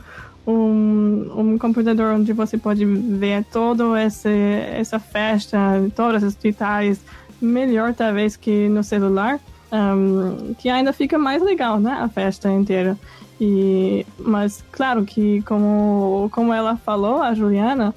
um, 0.49 1.31
um 1.35 1.57
computador 1.57 2.13
onde 2.13 2.33
você 2.33 2.57
pode 2.57 2.85
ver 2.85 3.43
toda 3.45 3.99
essa, 3.99 4.99
festa, 4.99 5.57
todas 5.95 6.23
as 6.23 6.35
detalhes, 6.35 6.99
melhor 7.41 7.93
talvez 7.93 8.35
que 8.35 8.67
no 8.67 8.83
celular, 8.83 9.39
um, 9.71 10.53
que 10.55 10.69
ainda 10.69 10.91
fica 10.91 11.17
mais 11.17 11.41
legal, 11.41 11.79
né? 11.79 11.91
A 11.91 12.09
festa 12.09 12.51
inteira. 12.51 12.97
E, 13.39 14.05
mas 14.17 14.63
claro 14.71 15.05
que 15.05 15.41
como, 15.43 16.29
como 16.31 16.53
ela 16.53 16.75
falou, 16.75 17.21
a 17.21 17.33
Juliana, 17.33 17.93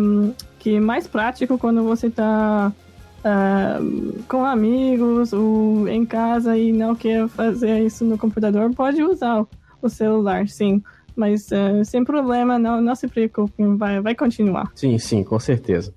um, 0.00 0.32
que 0.58 0.76
é 0.76 0.80
mais 0.80 1.06
prático 1.06 1.58
quando 1.58 1.82
você 1.82 2.06
está 2.06 2.72
uh, 3.18 4.22
com 4.28 4.44
amigos 4.44 5.32
ou 5.32 5.86
em 5.88 6.06
casa 6.06 6.56
e 6.56 6.72
não 6.72 6.94
quer 6.94 7.28
fazer 7.28 7.80
isso 7.80 8.04
no 8.04 8.16
computador, 8.16 8.74
pode 8.74 9.02
usar 9.02 9.44
o 9.82 9.88
celular, 9.88 10.48
sim. 10.48 10.82
Mas 11.18 11.48
uh, 11.50 11.84
sem 11.84 12.04
problema, 12.04 12.60
não, 12.60 12.80
não 12.80 12.94
se 12.94 13.08
preocupe, 13.08 13.52
vai, 13.76 14.00
vai 14.00 14.14
continuar. 14.14 14.70
Sim, 14.76 14.96
sim, 14.98 15.24
com 15.24 15.36
certeza. 15.40 15.92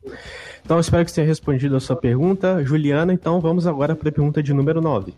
Então, 0.65 0.79
espero 0.79 1.05
que 1.05 1.13
tenha 1.13 1.27
respondido 1.27 1.75
a 1.75 1.79
sua 1.79 1.95
pergunta, 1.95 2.63
Juliana. 2.63 3.13
Então, 3.13 3.39
vamos 3.39 3.67
agora 3.67 3.95
para 3.95 4.09
a 4.09 4.11
pergunta 4.11 4.41
de 4.41 4.51
número 4.51 4.81
9. 4.81 5.13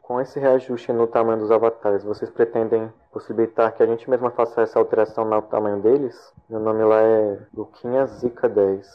Com 0.00 0.20
esse 0.22 0.40
reajuste 0.40 0.90
no 0.90 1.06
tamanho 1.06 1.40
dos 1.40 1.50
avatares, 1.50 2.02
vocês 2.02 2.30
pretendem 2.30 2.88
possibilitar 3.12 3.74
que 3.74 3.82
a 3.82 3.86
gente 3.86 4.08
mesma 4.08 4.30
faça 4.30 4.62
essa 4.62 4.78
alteração 4.78 5.28
no 5.28 5.42
tamanho 5.42 5.82
deles? 5.82 6.14
Meu 6.48 6.60
nome 6.60 6.82
lá 6.84 7.02
é 7.02 7.38
Luquinha 7.54 8.06
Zica 8.06 8.48
10. 8.48 8.86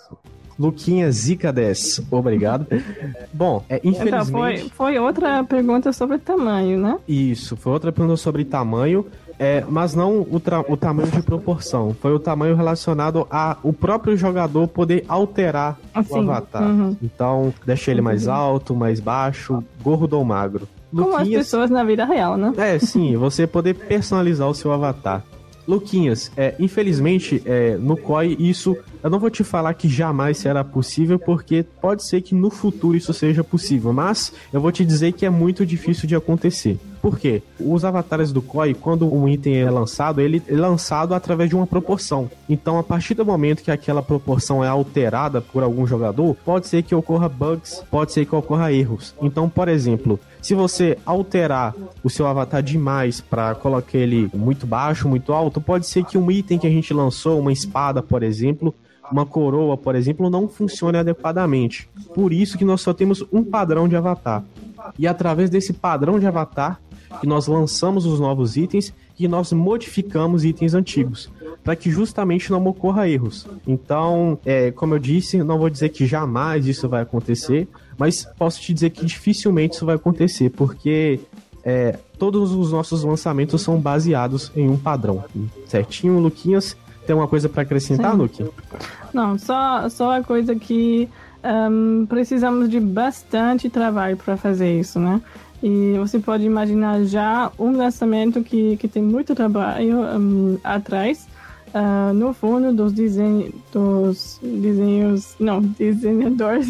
Luquinha 0.58 1.12
Zica 1.12 1.52
10, 1.52 2.08
obrigado. 2.12 2.66
Bom, 3.34 3.64
é, 3.68 3.82
infelizmente... 3.84 4.08
Então, 4.08 4.26
foi, 4.26 4.58
foi 4.70 5.00
outra 5.00 5.44
pergunta 5.44 5.92
sobre 5.92 6.18
tamanho, 6.18 6.80
né? 6.80 7.00
Isso, 7.08 7.58
foi 7.58 7.74
outra 7.74 7.92
pergunta 7.92 8.16
sobre 8.16 8.46
tamanho. 8.46 9.06
É, 9.42 9.66
mas 9.68 9.96
não 9.96 10.20
o, 10.20 10.36
o, 10.70 10.78
tamanho 10.78 11.10
de 11.10 11.24
proporção. 11.24 11.96
Foi 12.00 12.14
o 12.14 12.20
tamanho 12.20 12.56
relacionado 12.56 13.26
a 13.32 13.58
o 13.64 13.74
próprio 13.74 14.16
jogador 14.16 14.68
poder 14.68 15.04
alterar 15.08 15.80
assim, 15.92 16.14
o 16.14 16.18
avatar. 16.20 16.62
Uhum. 16.62 16.96
Então, 17.02 17.52
deixa 17.66 17.90
ele 17.90 18.02
mais 18.02 18.28
alto, 18.28 18.76
mais 18.76 19.00
baixo, 19.00 19.64
gordo 19.82 20.16
ou 20.16 20.24
magro. 20.24 20.68
Como 20.92 21.18
Luquinhas... 21.18 21.40
as 21.40 21.46
pessoas 21.48 21.72
na 21.72 21.84
vida 21.84 22.06
real, 22.06 22.38
né? 22.38 22.54
É, 22.56 22.78
sim, 22.78 23.16
você 23.18 23.48
poder 23.48 23.74
personalizar 23.74 24.48
o 24.48 24.54
seu 24.54 24.72
avatar. 24.72 25.24
Luquinhas, 25.68 26.32
é, 26.38 26.54
infelizmente, 26.60 27.42
é, 27.44 27.78
no 27.78 27.98
COI, 27.98 28.36
isso 28.40 28.78
eu 29.04 29.10
não 29.10 29.20
vou 29.20 29.32
te 29.32 29.44
falar 29.44 29.74
que 29.74 29.90
jamais 29.90 30.38
será 30.38 30.64
possível, 30.64 31.18
porque 31.18 31.66
pode 31.82 32.06
ser 32.06 32.22
que 32.22 32.36
no 32.36 32.52
futuro 32.52 32.96
isso 32.96 33.12
seja 33.12 33.44
possível, 33.44 33.92
mas 33.92 34.34
eu 34.54 34.62
vou 34.62 34.72
te 34.72 34.86
dizer 34.86 35.14
que 35.14 35.26
é 35.26 35.32
muito 35.32 35.66
difícil 35.66 36.08
de 36.08 36.16
acontecer. 36.16 36.80
Por 37.02 37.18
quê? 37.18 37.42
Os 37.60 37.84
avatares 37.84 38.32
do 38.32 38.42
COI, 38.42 38.74
quando 38.74 39.12
um 39.12 39.28
item 39.28 39.58
é 39.58 39.70
lançado, 39.70 40.22
ele 40.22 40.42
é 40.48 40.56
lançado 40.56 41.16
através 41.16 41.50
de 41.50 41.56
uma 41.56 41.66
proporção. 41.66 42.30
Então, 42.48 42.78
a 42.78 42.84
partir 42.84 43.16
do 43.16 43.26
momento 43.26 43.64
que 43.64 43.72
aquela 43.72 44.04
proporção 44.04 44.64
é 44.64 44.68
alterada 44.68 45.42
por 45.42 45.64
algum 45.64 45.88
jogador, 45.88 46.36
pode 46.46 46.68
ser 46.68 46.84
que 46.84 46.94
ocorra 46.94 47.28
bugs, 47.28 47.84
pode 47.90 48.14
ser 48.14 48.26
que 48.26 48.36
ocorra 48.36 48.72
erros. 48.72 49.16
Então, 49.22 49.50
por 49.50 49.68
exemplo, 49.68 50.20
se 50.42 50.54
você 50.54 50.98
alterar 51.06 51.74
o 52.04 52.10
seu 52.10 52.28
avatar 52.28 52.62
demais 52.62 53.20
para 53.20 53.56
colocar 53.56 53.98
ele 53.98 54.30
muito 54.34 54.68
baixo, 54.68 55.10
muito 55.10 55.34
alto, 55.34 55.60
pode 55.60 55.88
ser 55.88 56.06
que 56.06 56.18
um 56.18 56.30
item 56.30 56.60
que 56.60 56.68
a 56.68 56.72
gente 56.72 56.94
lançou, 56.94 57.40
uma 57.40 57.52
espada, 57.52 58.02
por 58.04 58.22
exemplo, 58.22 58.74
uma 59.12 59.26
coroa, 59.26 59.76
por 59.76 59.96
exemplo, 59.96 60.30
não 60.30 60.48
funcione 60.48 60.98
adequadamente. 60.98 61.90
Por 62.14 62.32
isso 62.32 62.58
que 62.58 62.66
nós 62.66 62.82
só 62.82 62.94
temos 62.94 63.24
um 63.32 63.44
padrão 63.44 63.88
de 63.88 63.96
avatar. 63.96 64.44
E 64.98 65.08
através 65.08 65.50
desse 65.50 65.74
padrão 65.74 66.20
de 66.20 66.26
avatar, 66.26 66.80
que 67.20 67.28
nós 67.28 67.48
lançamos 67.48 68.06
os 68.06 68.20
novos 68.20 68.56
itens 68.56 68.94
e 69.20 69.28
nós 69.28 69.52
modificamos 69.52 70.44
itens 70.44 70.74
antigos, 70.74 71.30
para 71.64 71.76
que 71.76 71.92
justamente 71.92 72.52
não 72.52 72.66
ocorra 72.66 73.08
erros. 73.08 73.48
Então, 73.68 74.40
é, 74.46 74.72
como 74.72 74.96
eu 74.96 75.00
disse, 75.00 75.44
não 75.44 75.60
vou 75.60 75.70
dizer 75.70 75.90
que 75.90 76.06
jamais 76.06 76.66
isso 76.66 76.90
vai 76.90 77.02
acontecer, 77.02 77.68
mas 77.98 78.28
posso 78.38 78.62
te 78.62 78.74
dizer 78.74 78.90
que 78.90 79.06
dificilmente 79.06 79.76
isso 79.76 79.86
vai 79.86 79.96
acontecer, 79.96 80.50
porque 80.50 81.20
é, 81.64 82.00
todos 82.18 82.52
os 82.52 82.72
nossos 82.72 83.04
lançamentos 83.04 83.62
são 83.62 83.80
baseados 83.80 84.52
em 84.56 84.68
um 84.70 84.78
padrão. 84.78 85.24
Certinho, 85.68 86.20
Luquinhas? 86.20 86.76
Tem 87.06 87.16
uma 87.16 87.28
coisa 87.28 87.50
para 87.50 87.64
acrescentar, 87.64 88.16
Luque? 88.16 88.46
Não, 89.14 89.38
só, 89.38 89.90
só 89.90 90.18
a 90.18 90.24
coisa 90.24 90.56
que 90.56 91.10
um, 91.44 92.06
precisamos 92.06 92.70
de 92.70 92.80
bastante 92.80 93.70
trabalho 93.70 94.18
para 94.18 94.38
fazer 94.38 94.80
isso, 94.80 95.00
né? 95.00 95.22
E 95.64 95.96
você 95.98 96.18
pode 96.18 96.44
imaginar 96.44 97.04
já 97.04 97.52
um 97.58 97.76
lançamento 97.76 98.42
que, 98.42 98.78
que 98.78 98.88
tem 98.88 99.04
muito 99.04 99.36
trabalho 99.36 100.00
um, 100.00 100.58
atrás, 100.64 101.28
uh, 101.68 102.14
no 102.14 102.34
fundo 102.34 102.74
dos, 102.74 102.92
desenho, 102.92 103.54
dos 103.72 104.40
desenhos, 104.42 105.36
não, 105.40 105.62
desenhadores. 105.78 106.68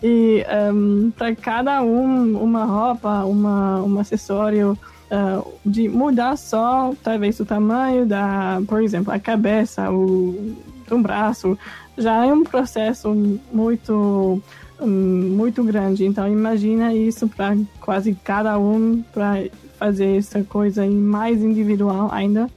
e 0.00 0.44
um, 0.72 1.10
para 1.10 1.34
cada 1.34 1.82
um, 1.82 2.40
uma 2.40 2.64
roupa, 2.64 3.24
uma, 3.24 3.82
um 3.82 3.98
acessório, 3.98 4.78
uh, 5.10 5.52
de 5.66 5.88
mudar 5.88 6.36
só, 6.36 6.94
talvez, 7.02 7.40
o 7.40 7.44
tamanho 7.44 8.06
da, 8.06 8.62
por 8.68 8.82
exemplo, 8.82 9.12
a 9.12 9.18
cabeça, 9.18 9.90
o, 9.90 10.54
um 10.90 11.02
braço, 11.02 11.58
já 11.98 12.24
é 12.24 12.32
um 12.32 12.44
processo 12.44 13.14
muito 13.52 14.40
muito 14.86 15.62
grande. 15.64 16.04
Então 16.04 16.30
imagina 16.30 16.94
isso 16.94 17.28
para 17.28 17.56
quase 17.80 18.14
cada 18.24 18.58
um 18.58 19.02
para 19.12 19.44
fazer 19.78 20.16
essa 20.16 20.42
coisa 20.44 20.86
mais 20.86 21.42
individual 21.42 22.08
ainda. 22.12 22.48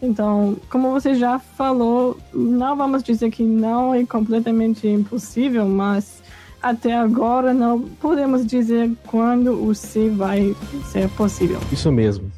Então, 0.00 0.56
como 0.70 0.90
você 0.90 1.14
já 1.14 1.38
falou, 1.38 2.18
não 2.32 2.76
vamos 2.76 3.02
dizer 3.02 3.30
que 3.30 3.42
não 3.42 3.94
é 3.94 4.04
completamente 4.04 4.86
impossível, 4.86 5.66
mas 5.66 6.22
até 6.62 6.94
agora 6.94 7.54
não 7.54 7.80
podemos 7.80 8.44
dizer 8.44 8.90
quando 9.06 9.66
o 9.66 9.74
se 9.74 10.08
vai 10.08 10.54
ser 10.90 11.08
possível. 11.10 11.58
Isso 11.72 11.90
mesmo. 11.90 12.30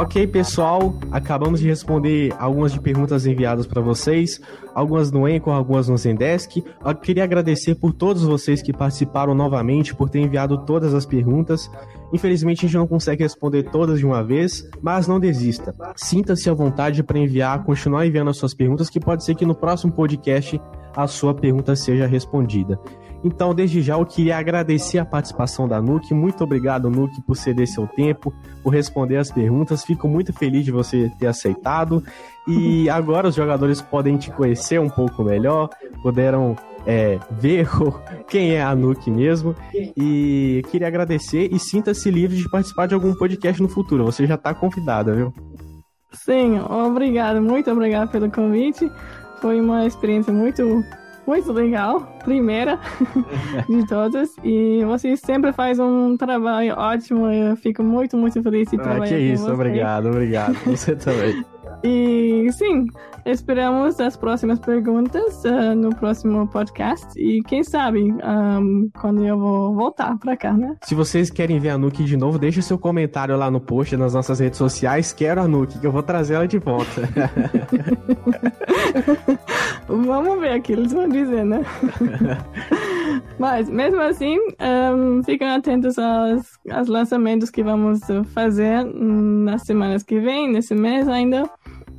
Ok, 0.00 0.26
pessoal, 0.28 0.94
acabamos 1.12 1.60
de 1.60 1.68
responder 1.68 2.34
algumas 2.38 2.72
de 2.72 2.80
perguntas 2.80 3.26
enviadas 3.26 3.66
para 3.66 3.82
vocês, 3.82 4.40
algumas 4.74 5.12
no 5.12 5.28
Enco, 5.28 5.50
algumas 5.50 5.90
no 5.90 5.98
Zendesk. 5.98 6.64
Eu 6.82 6.94
queria 6.94 7.22
agradecer 7.22 7.74
por 7.74 7.92
todos 7.92 8.22
vocês 8.22 8.62
que 8.62 8.72
participaram 8.72 9.34
novamente, 9.34 9.94
por 9.94 10.08
ter 10.08 10.20
enviado 10.20 10.64
todas 10.64 10.94
as 10.94 11.04
perguntas. 11.04 11.70
Infelizmente 12.14 12.64
a 12.64 12.68
gente 12.68 12.78
não 12.78 12.86
consegue 12.86 13.24
responder 13.24 13.64
todas 13.64 13.98
de 13.98 14.06
uma 14.06 14.24
vez, 14.24 14.66
mas 14.80 15.06
não 15.06 15.20
desista. 15.20 15.74
Sinta-se 15.94 16.48
à 16.48 16.54
vontade 16.54 17.02
para 17.02 17.18
enviar, 17.18 17.62
continuar 17.62 18.06
enviando 18.06 18.30
as 18.30 18.38
suas 18.38 18.54
perguntas, 18.54 18.88
que 18.88 18.98
pode 18.98 19.22
ser 19.22 19.34
que 19.34 19.44
no 19.44 19.54
próximo 19.54 19.92
podcast 19.92 20.58
a 20.94 21.06
sua 21.06 21.34
pergunta 21.34 21.74
seja 21.76 22.06
respondida. 22.06 22.78
Então, 23.22 23.54
desde 23.54 23.82
já, 23.82 23.94
eu 23.94 24.06
queria 24.06 24.38
agradecer 24.38 24.98
a 24.98 25.04
participação 25.04 25.68
da 25.68 25.80
Nuke. 25.80 26.14
Muito 26.14 26.42
obrigado, 26.42 26.90
Nuke, 26.90 27.20
por 27.22 27.36
ceder 27.36 27.66
seu 27.66 27.86
tempo, 27.86 28.32
por 28.62 28.70
responder 28.70 29.18
as 29.18 29.30
perguntas. 29.30 29.84
Fico 29.84 30.08
muito 30.08 30.32
feliz 30.32 30.64
de 30.64 30.70
você 30.70 31.10
ter 31.18 31.26
aceitado. 31.26 32.02
E 32.48 32.88
agora 32.90 33.28
os 33.28 33.34
jogadores 33.34 33.82
podem 33.82 34.16
te 34.16 34.30
conhecer 34.30 34.80
um 34.80 34.88
pouco 34.88 35.22
melhor, 35.22 35.68
puderam 36.02 36.56
é, 36.86 37.18
ver 37.30 37.68
quem 38.26 38.52
é 38.52 38.62
a 38.62 38.74
Nuke 38.74 39.10
mesmo. 39.10 39.54
E 39.74 40.62
queria 40.70 40.88
agradecer 40.88 41.52
e 41.52 41.58
sinta-se 41.58 42.10
livre 42.10 42.38
de 42.38 42.48
participar 42.48 42.86
de 42.86 42.94
algum 42.94 43.14
podcast 43.14 43.62
no 43.62 43.68
futuro. 43.68 44.04
Você 44.06 44.26
já 44.26 44.36
está 44.36 44.54
convidada, 44.54 45.12
viu? 45.12 45.32
Sim, 46.12 46.58
obrigado, 46.58 47.40
muito 47.40 47.70
obrigado 47.70 48.10
pelo 48.10 48.30
convite. 48.30 48.90
Foi 49.40 49.60
uma 49.60 49.86
experiência 49.86 50.32
muito 50.32 50.84
muito 51.30 51.52
legal, 51.52 52.00
primeira 52.24 52.80
de 53.68 53.86
todas. 53.86 54.34
E 54.42 54.84
você 54.84 55.16
sempre 55.16 55.52
faz 55.52 55.78
um 55.78 56.16
trabalho 56.16 56.74
ótimo. 56.76 57.26
Eu 57.26 57.56
fico 57.56 57.84
muito, 57.84 58.16
muito 58.16 58.42
feliz 58.42 58.68
de 58.68 58.76
trabalhar 58.76 59.04
ah, 59.04 59.18
que 59.18 59.32
isso, 59.32 59.44
você. 59.44 59.52
obrigado, 59.52 60.08
obrigado. 60.08 60.54
Você 60.66 60.96
também. 60.96 61.44
E 61.82 62.46
sim, 62.52 62.88
esperamos 63.24 63.98
as 64.00 64.14
próximas 64.14 64.58
perguntas 64.58 65.42
uh, 65.44 65.74
no 65.74 65.96
próximo 65.96 66.46
podcast. 66.48 67.06
E 67.16 67.42
quem 67.44 67.64
sabe 67.64 68.02
um, 68.02 68.90
quando 69.00 69.24
eu 69.24 69.38
vou 69.38 69.74
voltar 69.74 70.18
pra 70.18 70.36
cá, 70.36 70.52
né? 70.52 70.76
Se 70.82 70.94
vocês 70.94 71.30
querem 71.30 71.58
ver 71.58 71.70
a 71.70 71.78
Nuke 71.78 72.04
de 72.04 72.18
novo, 72.18 72.38
deixe 72.38 72.60
seu 72.60 72.78
comentário 72.78 73.34
lá 73.34 73.50
no 73.50 73.60
post 73.60 73.96
nas 73.96 74.12
nossas 74.12 74.40
redes 74.40 74.58
sociais. 74.58 75.14
Quero 75.14 75.40
a 75.40 75.48
Nuke, 75.48 75.78
que 75.78 75.86
eu 75.86 75.92
vou 75.92 76.02
trazer 76.02 76.34
ela 76.34 76.46
de 76.46 76.58
volta. 76.58 77.00
Vamos 79.90 80.40
ver 80.40 80.58
o 80.58 80.62
que 80.62 80.72
eles 80.72 80.92
vão 80.92 81.08
dizer, 81.08 81.44
né? 81.44 81.64
Mas, 83.38 83.68
mesmo 83.68 84.00
assim, 84.00 84.38
um, 84.60 85.22
fiquem 85.24 85.48
atentos 85.48 85.98
aos, 85.98 86.58
aos 86.70 86.88
lançamentos 86.88 87.50
que 87.50 87.62
vamos 87.62 88.00
fazer 88.32 88.84
nas 88.84 89.62
semanas 89.62 90.02
que 90.02 90.20
vem, 90.20 90.50
nesse 90.50 90.74
mês 90.74 91.08
ainda. 91.08 91.50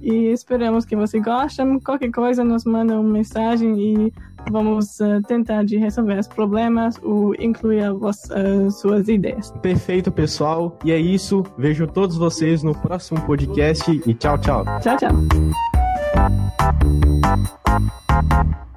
E 0.01 0.31
esperamos 0.31 0.83
que 0.85 0.95
você 0.95 1.19
goste. 1.19 1.61
Qualquer 1.83 2.11
coisa, 2.11 2.43
nos 2.43 2.65
manda 2.65 2.99
uma 2.99 3.11
mensagem 3.11 3.79
e 3.79 4.13
vamos 4.49 4.99
uh, 4.99 5.21
tentar 5.27 5.63
de 5.63 5.77
resolver 5.77 6.17
os 6.17 6.27
problemas 6.27 6.99
ou 7.03 7.35
incluir 7.35 7.83
as 7.83 8.23
uh, 8.29 8.71
suas 8.71 9.07
ideias. 9.07 9.51
Perfeito, 9.61 10.11
pessoal. 10.11 10.77
E 10.83 10.91
é 10.91 10.97
isso. 10.97 11.43
Vejo 11.57 11.85
todos 11.85 12.17
vocês 12.17 12.63
no 12.63 12.73
próximo 12.73 13.21
podcast 13.21 13.91
e 14.05 14.13
tchau, 14.15 14.37
tchau. 14.39 14.65
Tchau, 14.81 14.97
tchau. 14.97 15.80
Thank 17.63 18.55
you. 18.55 18.70